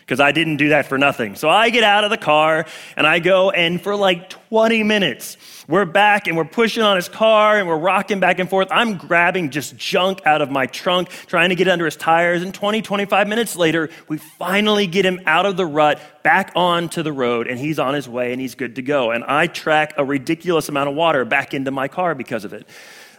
because 0.00 0.18
I 0.18 0.32
didn't 0.32 0.56
do 0.56 0.70
that 0.70 0.86
for 0.86 0.98
nothing. 0.98 1.36
So 1.36 1.48
I 1.48 1.70
get 1.70 1.84
out 1.84 2.02
of 2.02 2.10
the 2.10 2.16
car 2.16 2.66
and 2.96 3.06
I 3.06 3.20
go, 3.20 3.50
and 3.50 3.80
for 3.80 3.94
like 3.94 4.30
20 4.30 4.82
minutes, 4.82 5.36
we're 5.68 5.84
back 5.84 6.28
and 6.28 6.36
we're 6.36 6.44
pushing 6.44 6.82
on 6.82 6.96
his 6.96 7.08
car 7.08 7.58
and 7.58 7.66
we're 7.66 7.76
rocking 7.78 8.20
back 8.20 8.38
and 8.38 8.48
forth. 8.48 8.68
I'm 8.70 8.96
grabbing 8.96 9.50
just 9.50 9.76
junk 9.76 10.24
out 10.24 10.40
of 10.40 10.50
my 10.50 10.66
trunk, 10.66 11.08
trying 11.26 11.48
to 11.48 11.56
get 11.56 11.66
under 11.66 11.84
his 11.84 11.96
tires. 11.96 12.42
And 12.42 12.54
20, 12.54 12.82
25 12.82 13.26
minutes 13.26 13.56
later, 13.56 13.90
we 14.08 14.18
finally 14.18 14.86
get 14.86 15.04
him 15.04 15.20
out 15.26 15.44
of 15.44 15.56
the 15.56 15.66
rut, 15.66 16.00
back 16.22 16.52
onto 16.54 17.02
the 17.02 17.12
road, 17.12 17.48
and 17.48 17.58
he's 17.58 17.78
on 17.78 17.94
his 17.94 18.08
way 18.08 18.32
and 18.32 18.40
he's 18.40 18.54
good 18.54 18.76
to 18.76 18.82
go. 18.82 19.10
And 19.10 19.24
I 19.24 19.48
track 19.48 19.94
a 19.96 20.04
ridiculous 20.04 20.68
amount 20.68 20.88
of 20.88 20.94
water 20.94 21.24
back 21.24 21.52
into 21.52 21.70
my 21.72 21.88
car 21.88 22.14
because 22.14 22.44
of 22.44 22.52
it. 22.52 22.68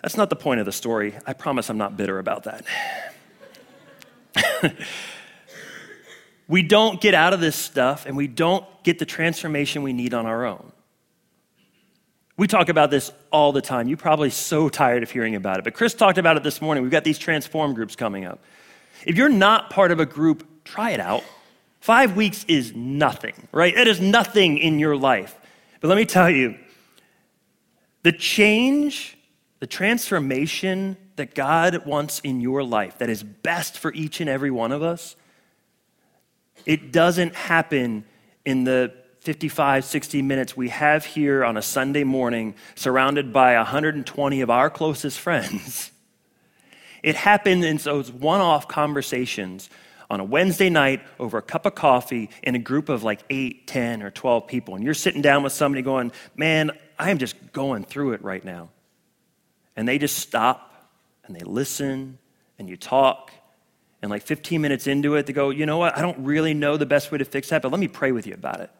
That's 0.01 0.15
not 0.15 0.29
the 0.29 0.35
point 0.35 0.61
of 0.61 0.65
the 0.65 0.71
story. 0.71 1.15
I 1.25 1.33
promise 1.33 1.69
I'm 1.69 1.77
not 1.77 1.97
bitter 1.97 2.17
about 2.17 2.45
that. 2.45 2.65
we 6.47 6.63
don't 6.63 7.01
get 7.01 7.13
out 7.13 7.33
of 7.33 7.41
this 7.41 7.57
stuff 7.57 8.05
and 8.05 8.15
we 8.15 8.27
don't 8.27 8.63
get 8.83 8.99
the 8.99 9.05
transformation 9.05 9.83
we 9.83 9.91
need 9.91 10.13
on 10.13 10.25
our 10.25 10.45
own. 10.45 10.71
We 12.37 12.45
talk 12.45 12.69
about 12.69 12.91
this 12.91 13.11
all 13.31 13.51
the 13.51 13.61
time. 13.61 13.87
You're 13.87 13.97
probably 13.97 14.29
so 14.29 14.69
tired 14.69 15.01
of 15.01 15.09
hearing 15.09 15.35
about 15.35 15.57
it. 15.57 15.63
But 15.63 15.73
Chris 15.73 15.95
talked 15.95 16.19
about 16.19 16.37
it 16.37 16.43
this 16.43 16.61
morning. 16.61 16.83
We've 16.83 16.91
got 16.91 17.03
these 17.03 17.17
transform 17.17 17.73
groups 17.73 17.95
coming 17.95 18.25
up. 18.25 18.39
If 19.05 19.17
you're 19.17 19.27
not 19.27 19.71
part 19.71 19.91
of 19.91 19.99
a 19.99 20.05
group, 20.05 20.47
try 20.63 20.91
it 20.91 20.99
out. 20.99 21.23
Five 21.79 22.15
weeks 22.15 22.45
is 22.47 22.75
nothing, 22.75 23.47
right? 23.51 23.75
It 23.75 23.87
is 23.87 23.99
nothing 23.99 24.59
in 24.59 24.77
your 24.77 24.95
life. 24.95 25.35
But 25.81 25.87
let 25.87 25.97
me 25.97 26.05
tell 26.05 26.29
you 26.29 26.55
the 28.03 28.11
change, 28.11 29.17
the 29.59 29.67
transformation 29.67 30.95
that 31.15 31.33
God 31.33 31.85
wants 31.85 32.19
in 32.19 32.39
your 32.41 32.63
life 32.63 32.99
that 32.99 33.09
is 33.09 33.23
best 33.23 33.79
for 33.79 33.91
each 33.93 34.21
and 34.21 34.29
every 34.29 34.51
one 34.51 34.71
of 34.71 34.83
us, 34.83 35.15
it 36.65 36.91
doesn't 36.91 37.35
happen 37.35 38.05
in 38.45 38.63
the 38.63 38.93
55, 39.27 39.83
60 39.83 40.21
minutes 40.21 40.55
we 40.55 40.69
have 40.69 41.03
here 41.03 41.43
on 41.43 41.57
a 41.57 41.61
Sunday 41.61 42.05
morning, 42.05 42.55
surrounded 42.75 43.33
by 43.33 43.57
120 43.57 44.39
of 44.39 44.49
our 44.49 44.69
closest 44.69 45.19
friends. 45.27 45.91
It 47.03 47.15
happened 47.15 47.65
in 47.65 47.75
those 47.75 48.09
one 48.09 48.39
off 48.39 48.69
conversations 48.69 49.69
on 50.09 50.21
a 50.21 50.23
Wednesday 50.23 50.69
night 50.69 51.01
over 51.19 51.39
a 51.39 51.41
cup 51.41 51.65
of 51.65 51.75
coffee 51.75 52.29
in 52.41 52.55
a 52.55 52.59
group 52.59 52.87
of 52.87 53.03
like 53.03 53.19
8, 53.29 53.67
10, 53.67 54.01
or 54.01 54.11
12 54.11 54.47
people. 54.47 54.75
And 54.75 54.83
you're 54.85 54.93
sitting 54.93 55.21
down 55.21 55.43
with 55.43 55.51
somebody 55.51 55.81
going, 55.81 56.13
Man, 56.37 56.71
I 56.97 57.11
am 57.11 57.17
just 57.17 57.35
going 57.51 57.83
through 57.83 58.13
it 58.13 58.23
right 58.23 58.45
now. 58.45 58.69
And 59.75 59.85
they 59.85 59.97
just 59.97 60.19
stop 60.19 60.89
and 61.25 61.35
they 61.35 61.43
listen 61.43 62.17
and 62.57 62.69
you 62.69 62.77
talk. 62.77 63.33
And 64.01 64.09
like 64.09 64.21
15 64.21 64.61
minutes 64.61 64.87
into 64.87 65.15
it, 65.15 65.25
they 65.25 65.33
go, 65.33 65.49
You 65.49 65.65
know 65.65 65.79
what? 65.79 65.97
I 65.97 66.01
don't 66.01 66.19
really 66.19 66.53
know 66.53 66.77
the 66.77 66.85
best 66.85 67.11
way 67.11 67.17
to 67.17 67.25
fix 67.25 67.49
that, 67.49 67.61
but 67.61 67.71
let 67.73 67.81
me 67.81 67.89
pray 67.89 68.13
with 68.13 68.25
you 68.25 68.33
about 68.33 68.61
it. 68.61 68.71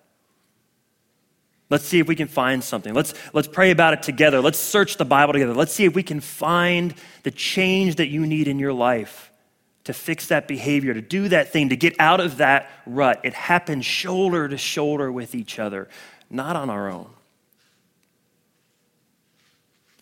Let's 1.70 1.84
see 1.84 2.00
if 2.00 2.08
we 2.08 2.16
can 2.16 2.28
find 2.28 2.64
something. 2.64 2.94
Let's, 2.94 3.14
let's 3.34 3.48
pray 3.48 3.72
about 3.72 3.94
it 3.94 4.02
together. 4.04 4.40
Let's 4.40 4.60
search 4.60 4.98
the 4.98 5.06
Bible 5.06 5.34
together. 5.34 5.54
Let's 5.54 5.74
see 5.74 5.84
if 5.84 5.94
we 5.94 6.04
can 6.04 6.22
find 6.22 6.94
the 7.24 7.32
change 7.32 7.96
that 7.96 8.08
you 8.08 8.26
need 8.26 8.48
in 8.48 8.58
your 8.58 8.74
life 8.74 9.32
to 9.84 9.94
fix 9.94 10.28
that 10.28 10.48
behavior, 10.48 10.94
to 10.94 11.02
do 11.02 11.30
that 11.30 11.52
thing, 11.52 11.70
to 11.70 11.76
get 11.76 11.96
out 12.00 12.20
of 12.20 12.38
that 12.38 12.70
rut. 12.86 13.22
It 13.24 13.34
happens 13.34 13.86
shoulder 13.86 14.48
to 14.48 14.58
shoulder 14.58 15.12
with 15.12 15.36
each 15.36 15.60
other, 15.60 15.90
not 16.30 16.56
on 16.56 16.70
our 16.70 16.90
own. 16.90 17.10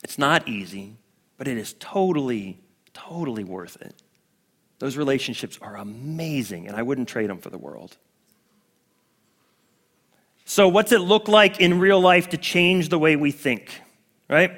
It's 0.04 0.20
not 0.20 0.48
easy, 0.48 0.98
but 1.38 1.48
it 1.48 1.58
is 1.58 1.74
totally, 1.80 2.60
totally 2.94 3.44
worth 3.44 3.82
it. 3.82 4.04
Those 4.78 4.98
relationships 4.98 5.58
are 5.62 5.78
amazing, 5.78 6.68
and 6.68 6.76
I 6.76 6.84
wouldn't 6.84 7.08
trade 7.08 7.30
them 7.30 7.40
for 7.40 7.50
the 7.50 7.58
world. 7.58 7.98
So, 10.48 10.68
what's 10.68 10.92
it 10.92 11.02
look 11.02 11.28
like 11.28 11.60
in 11.60 11.80
real 11.80 12.00
life 12.00 12.30
to 12.30 12.38
change 12.38 12.90
the 12.90 13.00
way 13.00 13.16
we 13.16 13.32
think, 13.32 13.82
right? 14.30 14.52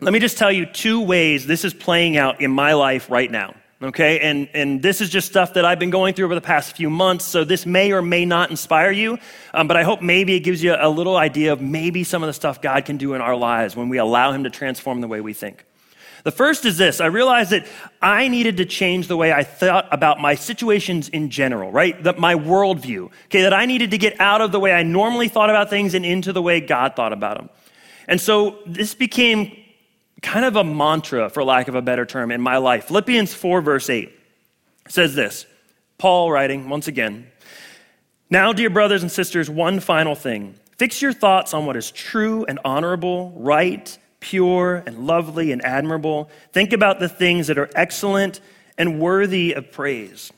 Let 0.00 0.14
me 0.14 0.18
just 0.18 0.38
tell 0.38 0.50
you 0.50 0.64
two 0.64 1.02
ways 1.02 1.46
this 1.46 1.62
is 1.62 1.74
playing 1.74 2.16
out 2.16 2.40
in 2.40 2.50
my 2.50 2.72
life 2.72 3.10
right 3.10 3.30
now, 3.30 3.54
okay? 3.82 4.18
And, 4.20 4.48
and 4.54 4.80
this 4.80 5.02
is 5.02 5.10
just 5.10 5.28
stuff 5.28 5.52
that 5.54 5.66
I've 5.66 5.78
been 5.78 5.90
going 5.90 6.14
through 6.14 6.24
over 6.24 6.34
the 6.34 6.40
past 6.40 6.74
few 6.74 6.88
months, 6.88 7.26
so 7.26 7.44
this 7.44 7.66
may 7.66 7.92
or 7.92 8.00
may 8.00 8.24
not 8.24 8.48
inspire 8.48 8.92
you, 8.92 9.18
um, 9.52 9.68
but 9.68 9.76
I 9.76 9.82
hope 9.82 10.00
maybe 10.00 10.34
it 10.34 10.40
gives 10.40 10.62
you 10.62 10.74
a 10.74 10.88
little 10.88 11.18
idea 11.18 11.52
of 11.52 11.60
maybe 11.60 12.02
some 12.02 12.22
of 12.22 12.28
the 12.28 12.32
stuff 12.32 12.62
God 12.62 12.86
can 12.86 12.96
do 12.96 13.12
in 13.12 13.20
our 13.20 13.36
lives 13.36 13.76
when 13.76 13.90
we 13.90 13.98
allow 13.98 14.32
Him 14.32 14.44
to 14.44 14.50
transform 14.50 15.02
the 15.02 15.08
way 15.08 15.20
we 15.20 15.34
think. 15.34 15.66
The 16.24 16.30
first 16.30 16.64
is 16.64 16.76
this 16.76 17.00
I 17.00 17.06
realized 17.06 17.50
that 17.50 17.66
I 18.02 18.28
needed 18.28 18.58
to 18.58 18.64
change 18.64 19.08
the 19.08 19.16
way 19.16 19.32
I 19.32 19.42
thought 19.42 19.88
about 19.90 20.20
my 20.20 20.34
situations 20.34 21.08
in 21.08 21.30
general, 21.30 21.70
right? 21.70 22.02
That 22.02 22.18
my 22.18 22.34
worldview, 22.34 23.10
okay, 23.26 23.42
that 23.42 23.54
I 23.54 23.66
needed 23.66 23.90
to 23.92 23.98
get 23.98 24.20
out 24.20 24.40
of 24.40 24.52
the 24.52 24.60
way 24.60 24.72
I 24.72 24.82
normally 24.82 25.28
thought 25.28 25.50
about 25.50 25.70
things 25.70 25.94
and 25.94 26.04
into 26.04 26.32
the 26.32 26.42
way 26.42 26.60
God 26.60 26.96
thought 26.96 27.12
about 27.12 27.38
them. 27.38 27.50
And 28.08 28.20
so 28.20 28.58
this 28.66 28.94
became 28.94 29.56
kind 30.22 30.44
of 30.44 30.56
a 30.56 30.64
mantra, 30.64 31.30
for 31.30 31.44
lack 31.44 31.68
of 31.68 31.74
a 31.74 31.82
better 31.82 32.04
term, 32.04 32.30
in 32.30 32.40
my 32.40 32.58
life. 32.58 32.84
Philippians 32.86 33.32
4, 33.32 33.60
verse 33.62 33.88
8 33.88 34.10
says 34.88 35.14
this 35.14 35.46
Paul 35.98 36.30
writing, 36.30 36.68
once 36.68 36.88
again, 36.88 37.30
Now, 38.28 38.52
dear 38.52 38.70
brothers 38.70 39.02
and 39.02 39.10
sisters, 39.10 39.48
one 39.48 39.80
final 39.80 40.14
thing. 40.14 40.56
Fix 40.76 41.02
your 41.02 41.12
thoughts 41.12 41.52
on 41.52 41.66
what 41.66 41.76
is 41.76 41.90
true 41.90 42.44
and 42.46 42.58
honorable, 42.64 43.32
right, 43.36 43.98
pure 44.20 44.82
and 44.86 45.06
lovely 45.06 45.50
and 45.50 45.64
admirable. 45.64 46.30
Think 46.52 46.72
about 46.72 47.00
the 47.00 47.08
things 47.08 47.48
that 47.48 47.58
are 47.58 47.70
excellent 47.74 48.40
and 48.78 49.00
worthy 49.00 49.52
of 49.54 49.72
praise. 49.72 50.32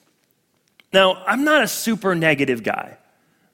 Now, 0.92 1.23
I'm 1.27 1.45
not 1.45 1.62
a 1.62 1.68
super 1.68 2.14
negative 2.14 2.62
guy. 2.62 2.99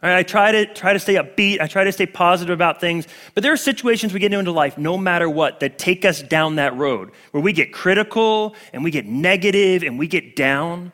Right, 0.00 0.16
I 0.16 0.22
try 0.22 0.52
to 0.52 0.66
try 0.72 0.92
to 0.92 1.00
stay 1.00 1.14
upbeat. 1.14 1.60
I 1.60 1.66
try 1.66 1.82
to 1.82 1.90
stay 1.90 2.06
positive 2.06 2.54
about 2.54 2.80
things. 2.80 3.08
But 3.34 3.42
there 3.42 3.52
are 3.52 3.56
situations 3.56 4.12
we 4.12 4.20
get 4.20 4.32
into 4.32 4.52
life, 4.52 4.78
no 4.78 4.96
matter 4.96 5.28
what, 5.28 5.58
that 5.58 5.76
take 5.76 6.04
us 6.04 6.22
down 6.22 6.56
that 6.56 6.76
road 6.76 7.10
where 7.32 7.42
we 7.42 7.52
get 7.52 7.72
critical 7.72 8.54
and 8.72 8.84
we 8.84 8.92
get 8.92 9.06
negative 9.06 9.82
and 9.82 9.98
we 9.98 10.06
get 10.06 10.36
down. 10.36 10.92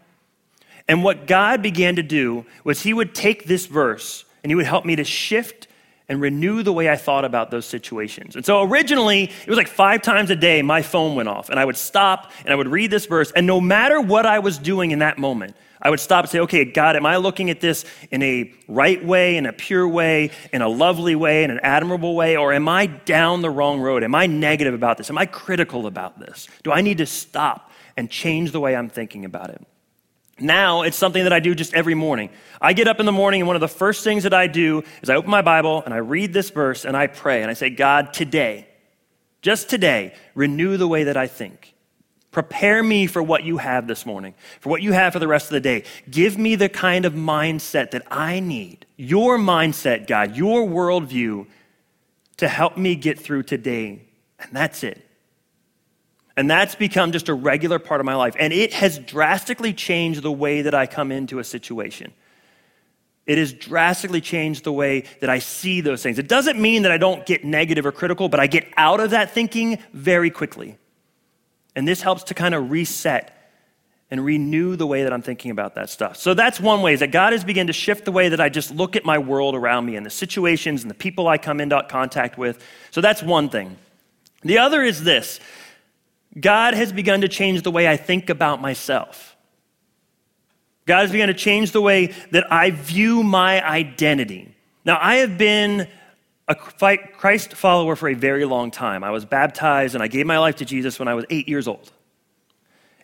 And 0.89 1.05
what 1.05 1.27
God 1.27 1.61
began 1.61 1.97
to 1.97 2.03
do 2.03 2.47
was 2.65 2.81
He 2.81 2.95
would 2.95 3.15
take 3.15 3.45
this 3.45 3.67
verse 3.67 4.25
and 4.43 4.51
He 4.51 4.55
would 4.55 4.67
help 4.67 4.87
me 4.87 4.97
to 4.97 5.05
shift 5.05 5.69
and 6.09 6.21
renew 6.21 6.63
the 6.63 6.73
way 6.73 6.91
I 6.91 6.97
thought 6.97 7.25
about 7.25 7.51
those 7.51 7.65
situations. 7.65 8.37
And 8.37 8.45
so 8.45 8.63
originally, 8.63 9.25
it 9.25 9.49
was 9.49 9.57
like 9.57 9.69
five 9.69 10.03
times 10.03 10.31
a 10.31 10.37
day 10.37 10.61
my 10.63 10.83
phone 10.83 11.17
went 11.17 11.29
off, 11.29 11.49
and 11.49 11.59
I 11.59 11.65
would 11.65 11.77
stop 11.77 12.31
and 12.45 12.53
I 12.53 12.57
would 12.57 12.69
read 12.69 12.91
this 12.91 13.07
verse, 13.07 13.33
and 13.33 13.47
no 13.47 13.61
matter 13.61 14.01
what 14.01 14.27
I 14.27 14.39
was 14.41 14.59
doing 14.59 14.91
in 14.91 14.99
that 14.99 15.19
moment, 15.19 15.57
I 15.81 15.91
would 15.91 16.01
stop 16.01 16.25
and 16.25 16.31
say, 16.31 16.41
okay, 16.41 16.65
God, 16.65 16.97
am 16.97 17.05
I 17.05 17.17
looking 17.17 17.51
at 17.51 17.61
this 17.61 17.85
in 18.11 18.23
a 18.23 18.53
right 18.69 19.05
way, 19.05 19.37
in 19.37 19.45
a 19.45 19.53
pure 19.53 19.87
way, 19.87 20.31
in 20.51 20.63
a 20.63 20.69
lovely 20.69 21.15
way, 21.15 21.45
in 21.45 21.51
an 21.51 21.61
admirable 21.63 22.15
way, 22.17 22.37
or 22.37 22.55
am 22.55 22.69
I 22.69 22.87
down 22.87 23.43
the 23.43 23.51
wrong 23.51 23.81
road? 23.81 24.03
Am 24.03 24.15
I 24.15 24.27
negative 24.27 24.73
about 24.73 24.97
this? 24.97 25.11
Am 25.11 25.19
I 25.19 25.27
critical 25.27 25.87
about 25.87 26.19
this? 26.19 26.49
Do 26.63 26.73
I 26.73 26.81
need 26.81 26.99
to 26.99 27.07
stop 27.07 27.71
and 27.97 28.11
change 28.11 28.53
the 28.53 28.61
way 28.61 28.75
I'm 28.75 28.89
thinking 28.89 29.27
about 29.27 29.51
it? 29.51 29.63
Now 30.39 30.83
it's 30.83 30.97
something 30.97 31.23
that 31.25 31.33
I 31.33 31.41
do 31.41 31.55
just 31.55 31.75
every 31.75 31.95
morning. 31.95 32.31
I 32.61 32.73
get 32.73 32.89
up 32.89 32.99
in 32.99 33.07
the 33.07 33.13
morning, 33.13 33.41
and 33.41 33.47
one 33.47 33.57
of 33.57 33.61
the 33.61 33.69
first 33.69 34.03
things 34.03 34.25
that 34.25 34.35
I 34.35 34.47
do 34.47 34.83
is 35.03 35.11
I 35.11 35.15
open 35.15 35.31
my 35.31 35.43
Bible 35.43 35.83
and 35.85 35.95
I 35.95 35.99
read 35.99 36.33
this 36.33 36.51
verse 36.51 36.85
and 36.85 36.97
I 36.97 37.07
pray 37.07 37.43
and 37.43 37.51
I 37.51 37.55
say, 37.55 37.71
God, 37.71 38.13
today, 38.13 38.67
just 39.43 39.71
today, 39.71 40.15
renew 40.35 40.77
the 40.77 40.89
way 40.89 41.05
that 41.05 41.17
I 41.17 41.27
think. 41.27 41.75
Prepare 42.33 42.83
me 42.83 43.07
for 43.07 43.23
what 43.23 43.45
you 43.45 43.59
have 43.59 43.87
this 43.87 44.05
morning, 44.05 44.35
for 44.59 44.69
what 44.69 44.83
you 44.83 44.91
have 44.91 45.13
for 45.13 45.21
the 45.21 45.29
rest 45.29 45.47
of 45.47 45.53
the 45.53 45.61
day. 45.61 45.85
Give 46.11 46.37
me 46.37 46.57
the 46.57 46.69
kind 46.69 47.05
of 47.05 47.13
mindset 47.13 47.93
that 47.93 48.03
I 48.11 48.41
need, 48.41 48.87
your 48.97 49.39
mindset, 49.39 50.09
God, 50.09 50.35
your 50.35 50.67
worldview 50.67 51.47
to 52.39 52.49
help 52.49 52.77
me 52.77 52.97
get 52.97 53.21
through 53.21 53.45
today. 53.45 54.03
And 54.41 54.51
that's 54.53 54.83
it. 54.83 55.07
And 56.37 56.51
that's 56.51 56.75
become 56.75 57.13
just 57.13 57.29
a 57.29 57.35
regular 57.35 57.79
part 57.79 58.01
of 58.01 58.07
my 58.07 58.15
life. 58.17 58.35
And 58.39 58.53
it 58.53 58.73
has 58.75 58.99
drastically 58.99 59.73
changed 59.73 60.23
the 60.23 60.33
way 60.33 60.63
that 60.63 60.75
I 60.75 60.87
come 60.87 61.13
into 61.13 61.39
a 61.39 61.45
situation. 61.45 62.13
It 63.27 63.39
has 63.39 63.53
drastically 63.53 64.21
changed 64.21 64.65
the 64.65 64.73
way 64.73 65.05
that 65.21 65.31
I 65.31 65.39
see 65.39 65.81
those 65.81 66.03
things. 66.03 66.19
It 66.19 66.29
doesn't 66.29 66.61
mean 66.61 66.83
that 66.83 66.93
I 66.93 66.99
don't 66.99 67.25
get 67.25 67.45
negative 67.45 67.87
or 67.87 67.93
critical, 67.93 68.29
but 68.29 68.41
I 68.41 68.47
get 68.47 68.67
out 68.77 69.01
of 69.01 69.11
that 69.11 69.31
thinking 69.31 69.79
very 69.93 70.31
quickly. 70.31 70.77
And 71.75 71.89
this 71.89 72.03
helps 72.03 72.25
to 72.25 72.35
kind 72.35 72.55
of 72.55 72.71
reset 72.71 73.31
and 74.11 74.25
renew 74.25 74.77
the 74.77 74.87
way 74.87 75.05
that 75.05 75.13
I'm 75.13 75.23
thinking 75.23 75.51
about 75.51 75.75
that 75.77 75.89
stuff. 75.89 76.17
So 76.17 76.35
that's 76.35 76.61
one 76.61 76.83
way 76.83 76.93
is 76.93 77.01
that 77.01 77.11
God 77.11 77.33
has 77.33 77.43
begun 77.43 77.69
to 77.69 77.73
shift 77.73 78.05
the 78.05 78.13
way 78.13 78.29
that 78.29 78.41
I 78.41 78.49
just 78.49 78.71
look 78.71 78.95
at 78.97 79.05
my 79.05 79.19
world 79.19 79.55
around 79.55 79.87
me 79.87 79.97
and 79.97 80.05
the 80.05 80.11
situations 80.11 80.83
and 80.83 80.91
the 80.91 80.95
people 80.95 81.27
I 81.27 81.39
come 81.39 81.61
into 81.61 81.83
contact 81.89 82.37
with. 82.37 82.63
So 82.91 83.01
that's 83.01 83.23
one 83.23 83.49
thing. 83.49 83.77
The 84.43 84.59
other 84.59 84.83
is 84.83 85.03
this 85.03 85.41
God 86.39 86.75
has 86.75 86.93
begun 86.93 87.21
to 87.21 87.29
change 87.29 87.63
the 87.63 87.71
way 87.71 87.89
I 87.89 87.97
think 87.97 88.31
about 88.31 88.61
myself. 88.61 89.37
God 90.87 91.03
has 91.03 91.13
begun 91.13 91.29
to 91.29 91.35
change 91.35 91.73
the 91.73 91.81
way 91.81 92.13
that 92.33 92.53
I 92.53 92.71
view 92.71 93.23
my 93.23 93.65
identity. 93.67 94.55
Now, 94.85 94.99
I 95.01 95.17
have 95.17 95.39
been 95.39 95.89
a 96.47 96.55
Christ 96.55 97.55
follower 97.55 97.97
for 97.97 98.09
a 98.09 98.15
very 98.15 98.45
long 98.45 98.71
time. 98.71 99.03
I 99.03 99.11
was 99.11 99.25
baptized 99.25 99.95
and 99.95 100.03
I 100.03 100.09
gave 100.09 100.27
my 100.27 100.39
life 100.39 100.57
to 100.57 100.65
Jesus 100.65 100.99
when 100.99 101.09
I 101.09 101.15
was 101.15 101.25
eight 101.31 101.49
years 101.49 101.67
old. 101.67 101.91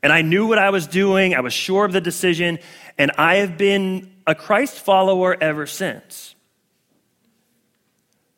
And 0.02 0.12
I 0.12 0.22
knew 0.22 0.46
what 0.46 0.58
I 0.58 0.70
was 0.70 0.86
doing, 0.86 1.34
I 1.34 1.40
was 1.40 1.52
sure 1.52 1.84
of 1.84 1.92
the 1.92 2.00
decision, 2.00 2.58
and 2.98 3.10
I 3.18 3.36
have 3.36 3.56
been 3.58 4.10
a 4.26 4.34
Christ 4.34 4.78
follower 4.78 5.36
ever 5.40 5.66
since. 5.66 6.34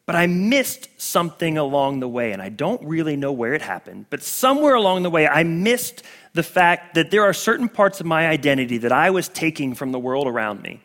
But 0.04 0.16
I 0.16 0.26
missed 0.26 0.88
something 1.00 1.58
along 1.58 2.00
the 2.00 2.08
way, 2.08 2.32
and 2.32 2.42
I 2.42 2.48
don't 2.48 2.82
really 2.84 3.16
know 3.16 3.32
where 3.32 3.54
it 3.54 3.62
happened. 3.62 4.06
But 4.10 4.22
somewhere 4.22 4.74
along 4.74 5.04
the 5.04 5.10
way, 5.10 5.28
I 5.28 5.44
missed 5.44 6.02
the 6.34 6.42
fact 6.42 6.94
that 6.94 7.10
there 7.10 7.22
are 7.22 7.32
certain 7.32 7.68
parts 7.68 8.00
of 8.00 8.06
my 8.06 8.26
identity 8.26 8.78
that 8.78 8.92
I 8.92 9.10
was 9.10 9.28
taking 9.28 9.74
from 9.74 9.92
the 9.92 9.98
world 9.98 10.26
around 10.26 10.62
me 10.62 10.80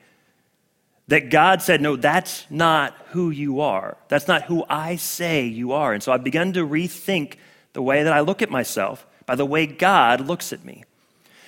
that 1.08 1.30
God 1.30 1.62
said, 1.62 1.82
No, 1.82 1.96
that's 1.96 2.46
not 2.50 2.96
who 3.10 3.30
you 3.30 3.62
are. 3.62 3.98
That's 4.08 4.28
not 4.28 4.44
who 4.44 4.66
I 4.70 4.98
say 4.98 5.46
you 5.46 5.72
are. 5.72 5.94
And 5.94 6.04
so 6.04 6.12
I've 6.12 6.24
begun 6.24 6.54
to 6.54 6.68
rethink 6.68 7.36
the 7.74 7.82
way 7.82 8.04
that 8.04 8.14
I 8.14 8.20
look 8.20 8.42
at 8.42 8.50
myself 8.50 9.06
by 9.26 9.36
the 9.36 9.46
way 9.46 9.66
God 9.66 10.22
looks 10.22 10.54
at 10.54 10.64
me. 10.64 10.84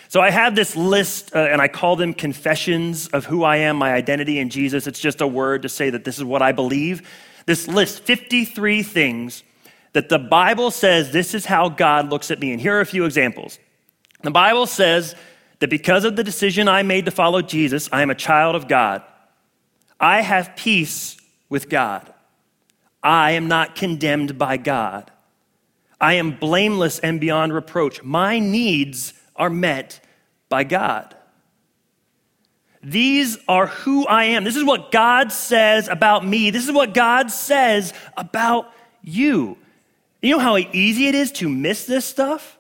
So 0.08 0.21
I 0.21 0.32
have 0.32 0.55
this 0.55 0.75
list, 0.75 1.36
uh, 1.36 1.39
and 1.39 1.62
I 1.62 1.67
call 1.67 1.95
them 1.95 2.15
confessions 2.15 3.10
of 3.10 3.25
who 3.25 3.43
I 3.43 3.58
am, 3.58 3.75
my 3.75 3.93
identity 3.93 4.39
in 4.39 4.49
Jesus. 4.49 4.88
It's 4.88 4.99
just 4.99 5.21
a 5.21 5.27
word 5.27 5.62
to 5.62 5.69
say 5.69 5.91
that 5.91 6.03
this 6.03 6.17
is 6.17 6.23
what 6.23 6.41
I 6.41 6.51
believe. 6.51 7.08
This 7.49 7.67
list 7.67 8.03
53 8.03 8.83
things 8.83 9.41
that 9.93 10.07
the 10.07 10.19
Bible 10.19 10.69
says 10.69 11.12
this 11.12 11.33
is 11.33 11.47
how 11.47 11.67
God 11.67 12.12
looks 12.12 12.29
at 12.29 12.39
me. 12.39 12.51
And 12.51 12.62
here 12.62 12.77
are 12.77 12.81
a 12.81 12.85
few 12.85 13.05
examples. 13.05 13.57
The 14.21 14.29
Bible 14.29 14.67
says 14.67 15.15
that 15.57 15.71
because 15.71 16.05
of 16.05 16.15
the 16.15 16.23
decision 16.23 16.67
I 16.67 16.83
made 16.83 17.05
to 17.05 17.12
follow 17.12 17.41
Jesus, 17.41 17.89
I 17.91 18.03
am 18.03 18.12
a 18.12 18.13
child 18.13 18.55
of 18.55 18.67
God. 18.67 19.01
I 19.99 20.21
have 20.21 20.55
peace 20.57 21.17
with 21.49 21.69
God. 21.69 22.13
I 23.01 23.31
am 23.31 23.47
not 23.47 23.73
condemned 23.73 24.38
by 24.38 24.57
God. 24.57 25.09
I 25.99 26.13
am 26.13 26.38
blameless 26.38 26.99
and 26.99 27.19
beyond 27.19 27.51
reproach. 27.51 28.03
My 28.03 28.38
needs 28.38 29.15
are 29.35 29.49
met 29.49 30.05
by 30.49 30.65
God. 30.65 31.15
These 32.82 33.38
are 33.48 33.68
who 33.68 34.08
I 34.08 34.26
am. 34.26 34.44
This 34.44 34.56
is 34.56 34.63
what 34.63 34.92
God 34.92 35.32
says 35.32 35.88
about 35.88 36.26
me. 36.26 36.50
This 36.50 36.65
is 36.65 36.72
what 36.72 36.94
God 36.94 37.30
says 37.30 37.94
about 38.15 38.72
you. 39.04 39.58
You 40.22 40.38
know 40.38 40.39
how 40.39 40.58
easy 40.58 41.08
it 41.08 41.15
is 41.15 41.32
to 41.34 41.50
miss 41.50 41.86
this 41.86 42.06
stuff? 42.06 42.58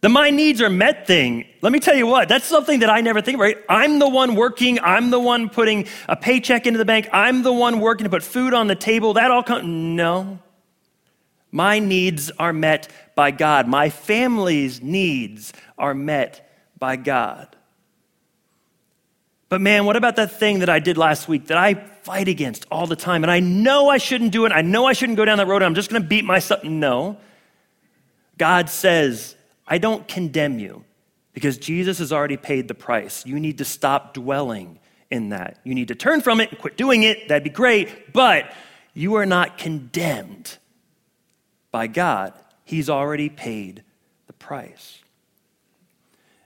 The 0.00 0.10
my 0.10 0.28
needs 0.28 0.60
are 0.60 0.68
met 0.68 1.06
thing, 1.06 1.46
let 1.62 1.72
me 1.72 1.80
tell 1.80 1.96
you 1.96 2.06
what, 2.06 2.28
that's 2.28 2.44
something 2.44 2.80
that 2.80 2.90
I 2.90 3.00
never 3.00 3.22
think 3.22 3.36
about. 3.36 3.44
Right? 3.44 3.58
I'm 3.70 3.98
the 3.98 4.08
one 4.08 4.34
working, 4.34 4.78
I'm 4.80 5.08
the 5.08 5.18
one 5.18 5.48
putting 5.48 5.86
a 6.06 6.14
paycheck 6.14 6.66
into 6.66 6.76
the 6.76 6.84
bank, 6.84 7.08
I'm 7.10 7.42
the 7.42 7.54
one 7.54 7.80
working 7.80 8.04
to 8.04 8.10
put 8.10 8.22
food 8.22 8.52
on 8.52 8.66
the 8.66 8.74
table. 8.74 9.14
That 9.14 9.30
all 9.30 9.42
comes. 9.42 9.64
No. 9.64 10.40
My 11.50 11.78
needs 11.78 12.30
are 12.32 12.52
met 12.52 12.88
by 13.14 13.30
God. 13.30 13.66
My 13.66 13.88
family's 13.88 14.82
needs 14.82 15.54
are 15.78 15.94
met 15.94 16.50
by 16.78 16.96
God. 16.96 17.56
But 19.54 19.60
man, 19.60 19.84
what 19.84 19.94
about 19.94 20.16
that 20.16 20.32
thing 20.32 20.58
that 20.58 20.68
I 20.68 20.80
did 20.80 20.98
last 20.98 21.28
week 21.28 21.46
that 21.46 21.56
I 21.56 21.74
fight 21.74 22.26
against 22.26 22.66
all 22.72 22.88
the 22.88 22.96
time? 22.96 23.22
And 23.22 23.30
I 23.30 23.38
know 23.38 23.88
I 23.88 23.98
shouldn't 23.98 24.32
do 24.32 24.46
it. 24.46 24.50
I 24.50 24.62
know 24.62 24.84
I 24.86 24.94
shouldn't 24.94 25.16
go 25.16 25.24
down 25.24 25.38
that 25.38 25.46
road. 25.46 25.62
I'm 25.62 25.76
just 25.76 25.90
going 25.90 26.02
to 26.02 26.08
beat 26.08 26.24
myself. 26.24 26.64
No. 26.64 27.18
God 28.36 28.68
says, 28.68 29.36
I 29.64 29.78
don't 29.78 30.08
condemn 30.08 30.58
you 30.58 30.84
because 31.34 31.56
Jesus 31.56 31.98
has 31.98 32.12
already 32.12 32.36
paid 32.36 32.66
the 32.66 32.74
price. 32.74 33.24
You 33.24 33.38
need 33.38 33.58
to 33.58 33.64
stop 33.64 34.12
dwelling 34.12 34.80
in 35.08 35.28
that. 35.28 35.60
You 35.62 35.76
need 35.76 35.86
to 35.86 35.94
turn 35.94 36.20
from 36.20 36.40
it 36.40 36.50
and 36.50 36.58
quit 36.58 36.76
doing 36.76 37.04
it. 37.04 37.28
That'd 37.28 37.44
be 37.44 37.50
great. 37.50 38.12
But 38.12 38.52
you 38.92 39.14
are 39.14 39.26
not 39.26 39.56
condemned 39.56 40.58
by 41.70 41.86
God. 41.86 42.32
He's 42.64 42.90
already 42.90 43.28
paid 43.28 43.84
the 44.26 44.32
price. 44.32 45.03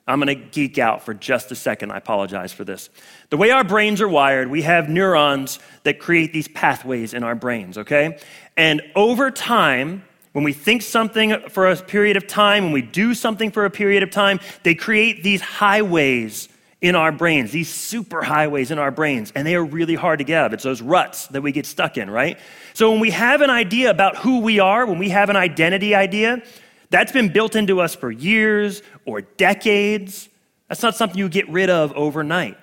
I'm 0.08 0.20
going 0.20 0.28
to 0.28 0.46
geek 0.46 0.78
out 0.78 1.02
for 1.02 1.12
just 1.12 1.52
a 1.52 1.54
second. 1.54 1.92
I 1.92 1.98
apologize 1.98 2.52
for 2.52 2.64
this. 2.64 2.88
The 3.30 3.36
way 3.36 3.50
our 3.50 3.62
brains 3.62 4.00
are 4.00 4.08
wired, 4.08 4.48
we 4.48 4.62
have 4.62 4.88
neurons 4.88 5.58
that 5.82 5.98
create 5.98 6.32
these 6.32 6.48
pathways 6.48 7.12
in 7.12 7.22
our 7.22 7.34
brains, 7.34 7.76
okay? 7.76 8.18
And 8.56 8.82
over 8.96 9.30
time, 9.30 10.02
when 10.32 10.44
we 10.44 10.54
think 10.54 10.82
something 10.82 11.48
for 11.50 11.66
a 11.66 11.76
period 11.76 12.16
of 12.16 12.26
time, 12.26 12.64
when 12.64 12.72
we 12.72 12.82
do 12.82 13.12
something 13.12 13.50
for 13.50 13.66
a 13.66 13.70
period 13.70 14.02
of 14.02 14.10
time, 14.10 14.40
they 14.62 14.74
create 14.74 15.22
these 15.22 15.42
highways 15.42 16.48
in 16.80 16.94
our 16.94 17.10
brains, 17.10 17.50
these 17.50 17.68
super 17.68 18.22
highways 18.22 18.70
in 18.70 18.78
our 18.78 18.90
brains, 18.90 19.32
and 19.34 19.46
they 19.46 19.56
are 19.56 19.64
really 19.64 19.96
hard 19.96 20.20
to 20.20 20.24
get 20.24 20.38
out 20.38 20.46
of. 20.46 20.52
It's 20.52 20.62
those 20.62 20.80
ruts 20.80 21.26
that 21.28 21.42
we 21.42 21.50
get 21.50 21.66
stuck 21.66 21.98
in, 21.98 22.08
right? 22.08 22.38
So 22.72 22.92
when 22.92 23.00
we 23.00 23.10
have 23.10 23.40
an 23.40 23.50
idea 23.50 23.90
about 23.90 24.16
who 24.16 24.40
we 24.40 24.60
are, 24.60 24.86
when 24.86 24.98
we 24.98 25.08
have 25.08 25.28
an 25.28 25.36
identity 25.36 25.94
idea, 25.94 26.42
that's 26.90 27.12
been 27.12 27.32
built 27.32 27.54
into 27.54 27.80
us 27.80 27.94
for 27.94 28.10
years 28.10 28.82
or 29.04 29.20
decades. 29.20 30.28
That's 30.68 30.82
not 30.82 30.96
something 30.96 31.18
you 31.18 31.28
get 31.28 31.48
rid 31.48 31.70
of 31.70 31.92
overnight. 31.92 32.56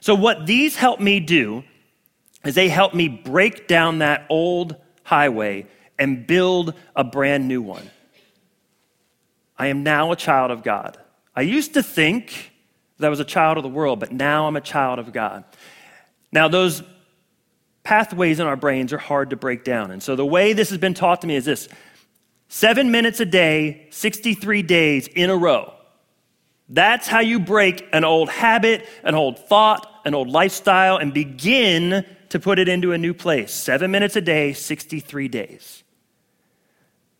So 0.00 0.14
what 0.14 0.46
these 0.46 0.76
help 0.76 1.00
me 1.00 1.20
do 1.20 1.64
is 2.44 2.54
they 2.54 2.68
help 2.68 2.94
me 2.94 3.08
break 3.08 3.66
down 3.66 3.98
that 3.98 4.26
old 4.28 4.76
highway 5.02 5.66
and 5.98 6.26
build 6.26 6.74
a 6.94 7.02
brand 7.02 7.48
new 7.48 7.62
one. 7.62 7.90
I 9.58 9.68
am 9.68 9.82
now 9.82 10.12
a 10.12 10.16
child 10.16 10.50
of 10.50 10.62
God. 10.62 10.98
I 11.34 11.40
used 11.42 11.74
to 11.74 11.82
think 11.82 12.52
that 12.98 13.06
I 13.06 13.10
was 13.10 13.20
a 13.20 13.24
child 13.24 13.56
of 13.56 13.62
the 13.62 13.68
world, 13.68 14.00
but 14.00 14.12
now 14.12 14.46
I'm 14.46 14.56
a 14.56 14.60
child 14.60 14.98
of 14.98 15.12
God. 15.12 15.44
Now, 16.32 16.48
those 16.48 16.82
pathways 17.84 18.40
in 18.40 18.46
our 18.46 18.56
brains 18.56 18.92
are 18.92 18.98
hard 18.98 19.30
to 19.30 19.36
break 19.36 19.64
down. 19.64 19.90
And 19.90 20.02
so, 20.02 20.16
the 20.16 20.26
way 20.26 20.52
this 20.52 20.70
has 20.70 20.78
been 20.78 20.94
taught 20.94 21.22
to 21.22 21.26
me 21.26 21.36
is 21.36 21.44
this 21.44 21.68
seven 22.48 22.90
minutes 22.90 23.20
a 23.20 23.26
day, 23.26 23.86
63 23.90 24.62
days 24.62 25.08
in 25.08 25.30
a 25.30 25.36
row. 25.36 25.72
That's 26.68 27.06
how 27.06 27.20
you 27.20 27.38
break 27.38 27.86
an 27.92 28.04
old 28.04 28.28
habit, 28.28 28.88
an 29.04 29.14
old 29.14 29.38
thought, 29.38 29.88
an 30.04 30.14
old 30.14 30.28
lifestyle, 30.28 30.96
and 30.96 31.14
begin 31.14 32.04
to 32.30 32.40
put 32.40 32.58
it 32.58 32.68
into 32.68 32.92
a 32.92 32.98
new 32.98 33.14
place. 33.14 33.52
Seven 33.52 33.90
minutes 33.90 34.16
a 34.16 34.20
day, 34.20 34.52
63 34.52 35.28
days. 35.28 35.84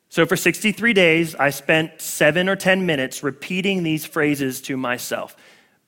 So 0.09 0.27
for 0.27 0.37
63 0.37 0.93
days, 0.93 1.35
I 1.35 1.51
spent 1.51 2.01
seven 2.01 2.49
or 2.49 2.57
10 2.57 2.87
minutes 2.87 3.23
repeating 3.23 3.83
these 3.83 4.05
phrases 4.05 4.61
to 4.63 4.77
myself, 4.77 5.37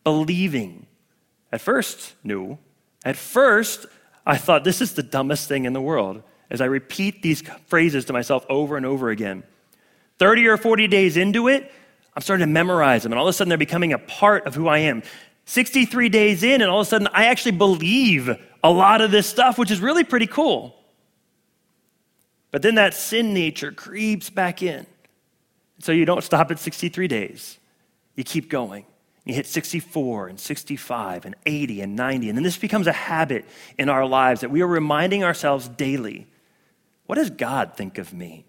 believing. 0.05 0.87
At 1.51 1.61
first, 1.61 2.15
no. 2.23 2.59
At 3.05 3.17
first, 3.17 3.87
I 4.27 4.37
thought 4.37 4.65
this 4.65 4.81
is 4.81 4.95
the 4.95 5.03
dumbest 5.03 5.49
thing 5.49 5.65
in 5.65 5.73
the 5.73 5.81
world 5.81 6.23
as 6.51 6.61
I 6.61 6.67
repeat 6.67 7.23
these 7.23 7.43
phrases 7.67 8.07
to 8.07 8.13
myself 8.13 8.45
over 8.49 8.77
and 8.77 8.87
over 8.87 9.11
again. 9.11 9.43
30 10.19 10.47
or 10.49 10.57
40 10.57 10.89
days 10.89 11.17
into 11.17 11.49
it, 11.49 11.71
I'm 12.15 12.23
starting 12.23 12.47
to 12.47 12.53
memorize 12.53 13.05
them, 13.05 13.13
and 13.13 13.19
all 13.19 13.27
of 13.27 13.31
a 13.31 13.33
sudden 13.33 13.49
they're 13.49 13.59
becoming 13.59 13.93
a 13.93 13.99
part 13.99 14.47
of 14.47 14.55
who 14.55 14.67
I 14.67 14.79
am. 14.79 15.03
63 15.45 16.09
days 16.09 16.43
in, 16.43 16.61
and 16.61 16.71
all 16.71 16.81
of 16.81 16.87
a 16.87 16.91
sudden 16.91 17.09
I 17.13 17.27
actually 17.27 17.53
believe 17.53 18.29
a 18.63 18.71
lot 18.71 19.01
of 19.01 19.11
this 19.11 19.27
stuff, 19.27 19.59
which 19.59 19.71
is 19.71 19.81
really 19.81 20.05
pretty 20.05 20.27
cool. 20.27 20.75
But 22.51 22.63
then 22.63 22.77
that 22.77 22.95
sin 22.95 23.35
nature 23.35 23.73
creeps 23.73 24.31
back 24.31 24.63
in. 24.63 24.87
So 25.81 25.93
you 25.93 26.05
don't 26.05 26.25
stop 26.25 26.51
at 26.51 26.59
63 26.59 27.07
days. 27.07 27.59
You 28.17 28.25
keep 28.25 28.51
going. 28.51 28.85
You 29.25 29.35
hit 29.35 29.47
64 29.47 30.29
and 30.29 30.41
65 30.41 31.27
and 31.27 31.37
80 31.45 31.83
and 31.83 31.95
90. 31.95 32.31
And 32.31 32.37
then 32.37 32.43
this 32.43 32.57
becomes 32.57 32.87
a 32.87 32.93
habit 32.93 33.45
in 33.79 33.89
our 33.89 34.07
lives 34.07 34.41
that 34.41 34.51
we 34.51 34.63
are 34.63 34.67
reminding 34.67 35.23
ourselves 35.23 35.69
daily 35.69 36.27
what 37.09 37.15
does 37.15 37.31
God 37.31 37.73
think 37.75 37.97
of 37.97 38.13
me? 38.13 38.45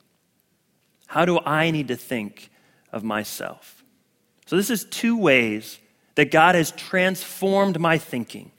How 1.07 1.23
do 1.23 1.39
I 1.39 1.71
need 1.71 1.87
to 1.87 1.95
think 1.95 2.51
of 2.91 3.05
myself? 3.05 3.85
So, 4.47 4.57
this 4.57 4.69
is 4.69 4.83
two 4.83 5.17
ways 5.17 5.79
that 6.15 6.29
God 6.29 6.55
has 6.55 6.71
transformed 6.71 7.79
my 7.79 7.97
thinking, 7.97 8.51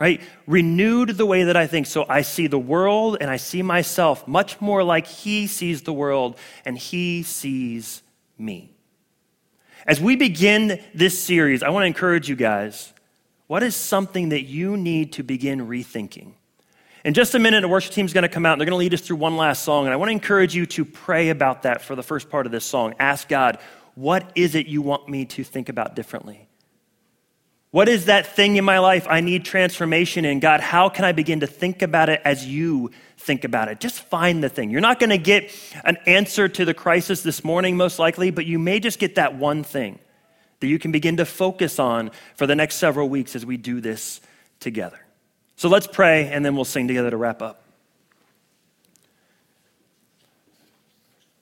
right? 0.00 0.20
Renewed 0.48 1.10
the 1.10 1.26
way 1.26 1.44
that 1.44 1.56
I 1.56 1.68
think. 1.68 1.86
So, 1.86 2.04
I 2.08 2.22
see 2.22 2.48
the 2.48 2.58
world 2.58 3.18
and 3.20 3.30
I 3.30 3.36
see 3.36 3.62
myself 3.62 4.26
much 4.26 4.60
more 4.60 4.82
like 4.82 5.06
He 5.06 5.46
sees 5.46 5.82
the 5.82 5.92
world 5.92 6.36
and 6.64 6.76
He 6.76 7.22
sees 7.22 8.02
me. 8.36 8.72
As 9.86 10.00
we 10.00 10.16
begin 10.16 10.82
this 10.92 11.22
series, 11.22 11.62
I 11.62 11.68
want 11.68 11.84
to 11.84 11.86
encourage 11.86 12.28
you 12.28 12.34
guys 12.34 12.92
what 13.46 13.62
is 13.62 13.76
something 13.76 14.30
that 14.30 14.42
you 14.42 14.76
need 14.76 15.12
to 15.12 15.22
begin 15.22 15.68
rethinking? 15.68 16.32
In 17.06 17.14
just 17.14 17.36
a 17.36 17.38
minute, 17.38 17.60
the 17.60 17.68
worship 17.68 17.92
team 17.92 18.04
is 18.04 18.12
going 18.12 18.22
to 18.22 18.28
come 18.28 18.44
out 18.44 18.54
and 18.54 18.60
they're 18.60 18.66
going 18.66 18.72
to 18.72 18.78
lead 18.78 18.92
us 18.92 19.00
through 19.00 19.18
one 19.18 19.36
last 19.36 19.62
song. 19.62 19.84
And 19.84 19.92
I 19.92 19.96
want 19.96 20.08
to 20.08 20.12
encourage 20.12 20.56
you 20.56 20.66
to 20.66 20.84
pray 20.84 21.28
about 21.28 21.62
that 21.62 21.80
for 21.80 21.94
the 21.94 22.02
first 22.02 22.28
part 22.28 22.46
of 22.46 22.52
this 22.52 22.64
song. 22.64 22.96
Ask 22.98 23.28
God, 23.28 23.60
what 23.94 24.28
is 24.34 24.56
it 24.56 24.66
you 24.66 24.82
want 24.82 25.08
me 25.08 25.24
to 25.26 25.44
think 25.44 25.68
about 25.68 25.94
differently? 25.94 26.48
What 27.70 27.88
is 27.88 28.06
that 28.06 28.26
thing 28.34 28.56
in 28.56 28.64
my 28.64 28.80
life 28.80 29.06
I 29.08 29.20
need 29.20 29.44
transformation 29.44 30.24
in? 30.24 30.40
God, 30.40 30.60
how 30.60 30.88
can 30.88 31.04
I 31.04 31.12
begin 31.12 31.38
to 31.40 31.46
think 31.46 31.80
about 31.80 32.08
it 32.08 32.20
as 32.24 32.44
you 32.44 32.90
think 33.18 33.44
about 33.44 33.68
it? 33.68 33.78
Just 33.78 34.00
find 34.00 34.42
the 34.42 34.48
thing. 34.48 34.70
You're 34.70 34.80
not 34.80 34.98
going 34.98 35.10
to 35.10 35.18
get 35.18 35.54
an 35.84 35.98
answer 36.06 36.48
to 36.48 36.64
the 36.64 36.74
crisis 36.74 37.22
this 37.22 37.44
morning, 37.44 37.76
most 37.76 38.00
likely, 38.00 38.32
but 38.32 38.46
you 38.46 38.58
may 38.58 38.80
just 38.80 38.98
get 38.98 39.14
that 39.14 39.36
one 39.36 39.62
thing 39.62 40.00
that 40.58 40.66
you 40.66 40.80
can 40.80 40.90
begin 40.90 41.18
to 41.18 41.24
focus 41.24 41.78
on 41.78 42.10
for 42.34 42.48
the 42.48 42.56
next 42.56 42.78
several 42.78 43.08
weeks 43.08 43.36
as 43.36 43.46
we 43.46 43.56
do 43.56 43.80
this 43.80 44.20
together. 44.58 45.05
So 45.56 45.68
let's 45.68 45.86
pray 45.86 46.28
and 46.28 46.44
then 46.44 46.54
we'll 46.54 46.64
sing 46.64 46.86
together 46.86 47.10
to 47.10 47.16
wrap 47.16 47.42
up. 47.42 47.62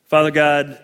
Father 0.05 0.31
God, 0.31 0.79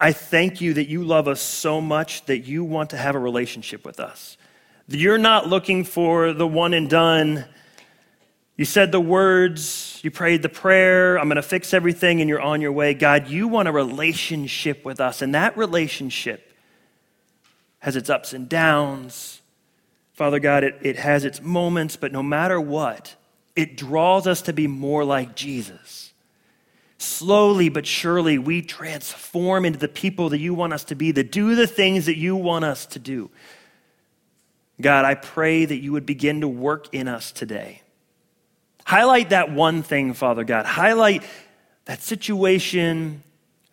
I 0.00 0.12
thank 0.12 0.62
you 0.62 0.74
that 0.74 0.88
you 0.88 1.04
love 1.04 1.28
us 1.28 1.42
so 1.42 1.80
much 1.82 2.24
that 2.24 2.38
you 2.38 2.64
want 2.64 2.90
to 2.90 2.96
have 2.96 3.14
a 3.14 3.18
relationship 3.18 3.84
with 3.84 4.00
us. 4.00 4.38
You're 4.88 5.18
not 5.18 5.46
looking 5.46 5.84
for 5.84 6.32
the 6.32 6.46
one 6.46 6.72
and 6.72 6.88
done. 6.88 7.44
You 8.56 8.64
said 8.64 8.92
the 8.92 9.00
words, 9.00 10.00
you 10.02 10.10
prayed 10.10 10.40
the 10.40 10.48
prayer, 10.48 11.18
I'm 11.18 11.28
going 11.28 11.36
to 11.36 11.42
fix 11.42 11.74
everything, 11.74 12.20
and 12.20 12.28
you're 12.28 12.40
on 12.40 12.60
your 12.60 12.72
way. 12.72 12.94
God, 12.94 13.28
you 13.28 13.46
want 13.46 13.68
a 13.68 13.72
relationship 13.72 14.84
with 14.84 15.00
us, 15.00 15.20
and 15.20 15.34
that 15.34 15.56
relationship 15.56 16.54
has 17.80 17.96
its 17.96 18.08
ups 18.08 18.32
and 18.32 18.48
downs. 18.48 19.39
Father 20.20 20.38
God, 20.38 20.64
it, 20.64 20.76
it 20.82 20.96
has 20.98 21.24
its 21.24 21.40
moments, 21.40 21.96
but 21.96 22.12
no 22.12 22.22
matter 22.22 22.60
what, 22.60 23.16
it 23.56 23.74
draws 23.74 24.26
us 24.26 24.42
to 24.42 24.52
be 24.52 24.66
more 24.66 25.02
like 25.02 25.34
Jesus. 25.34 26.12
Slowly 26.98 27.70
but 27.70 27.86
surely, 27.86 28.36
we 28.36 28.60
transform 28.60 29.64
into 29.64 29.78
the 29.78 29.88
people 29.88 30.28
that 30.28 30.38
you 30.38 30.52
want 30.52 30.74
us 30.74 30.84
to 30.84 30.94
be, 30.94 31.10
that 31.12 31.32
do 31.32 31.54
the 31.54 31.66
things 31.66 32.04
that 32.04 32.18
you 32.18 32.36
want 32.36 32.66
us 32.66 32.84
to 32.84 32.98
do. 32.98 33.30
God, 34.78 35.06
I 35.06 35.14
pray 35.14 35.64
that 35.64 35.78
you 35.78 35.92
would 35.92 36.04
begin 36.04 36.42
to 36.42 36.48
work 36.48 36.88
in 36.92 37.08
us 37.08 37.32
today. 37.32 37.80
Highlight 38.84 39.30
that 39.30 39.50
one 39.50 39.82
thing, 39.82 40.12
Father 40.12 40.44
God. 40.44 40.66
Highlight 40.66 41.22
that 41.86 42.02
situation, 42.02 43.22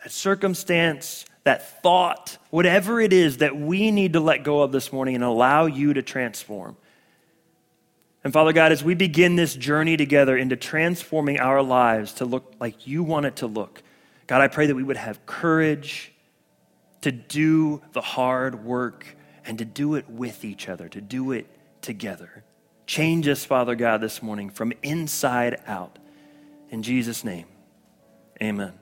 that 0.02 0.14
circumstance, 0.14 1.26
that 1.48 1.82
thought, 1.82 2.38
whatever 2.50 3.00
it 3.00 3.14
is 3.14 3.38
that 3.38 3.56
we 3.56 3.90
need 3.90 4.12
to 4.12 4.20
let 4.20 4.44
go 4.44 4.62
of 4.62 4.74
this 4.74 4.92
morning 4.92 5.16
and 5.16 5.24
allow 5.24 5.66
you 5.66 5.94
to 5.94 6.02
transform. 6.02 6.76
And 8.22 8.34
Father 8.34 8.52
God, 8.52 8.74
as 8.74 8.84
we 8.84 8.96
begin 8.96 9.38
this 9.38 9.56
journey 9.56 9.96
together 9.96 10.36
into 10.36 10.58
transforming 10.58 11.40
our 11.40 11.64
lives 11.64 12.12
to 12.16 12.26
look 12.26 12.54
like 12.60 12.86
you 12.86 13.02
want 13.02 13.28
it 13.28 13.38
to 13.38 13.48
look, 13.48 13.82
God, 14.28 14.42
I 14.42 14.50
pray 14.50 14.66
that 14.66 14.76
we 14.76 14.84
would 14.84 14.98
have 14.98 15.26
courage 15.26 16.12
to 17.00 17.14
do 17.14 17.82
the 17.94 18.02
hard 18.02 18.66
work 18.66 19.16
and 19.46 19.58
to 19.60 19.64
do 19.64 19.96
it 19.96 20.10
with 20.10 20.44
each 20.44 20.68
other, 20.68 20.90
to 20.90 21.00
do 21.00 21.32
it 21.32 21.48
together. 21.82 22.44
Change 22.88 23.26
us, 23.30 23.46
Father 23.46 23.76
God, 23.76 24.02
this 24.02 24.22
morning 24.22 24.50
from 24.50 24.74
inside 24.84 25.62
out. 25.66 25.98
In 26.70 26.84
Jesus' 26.84 27.24
name, 27.24 27.46
amen. 28.44 28.74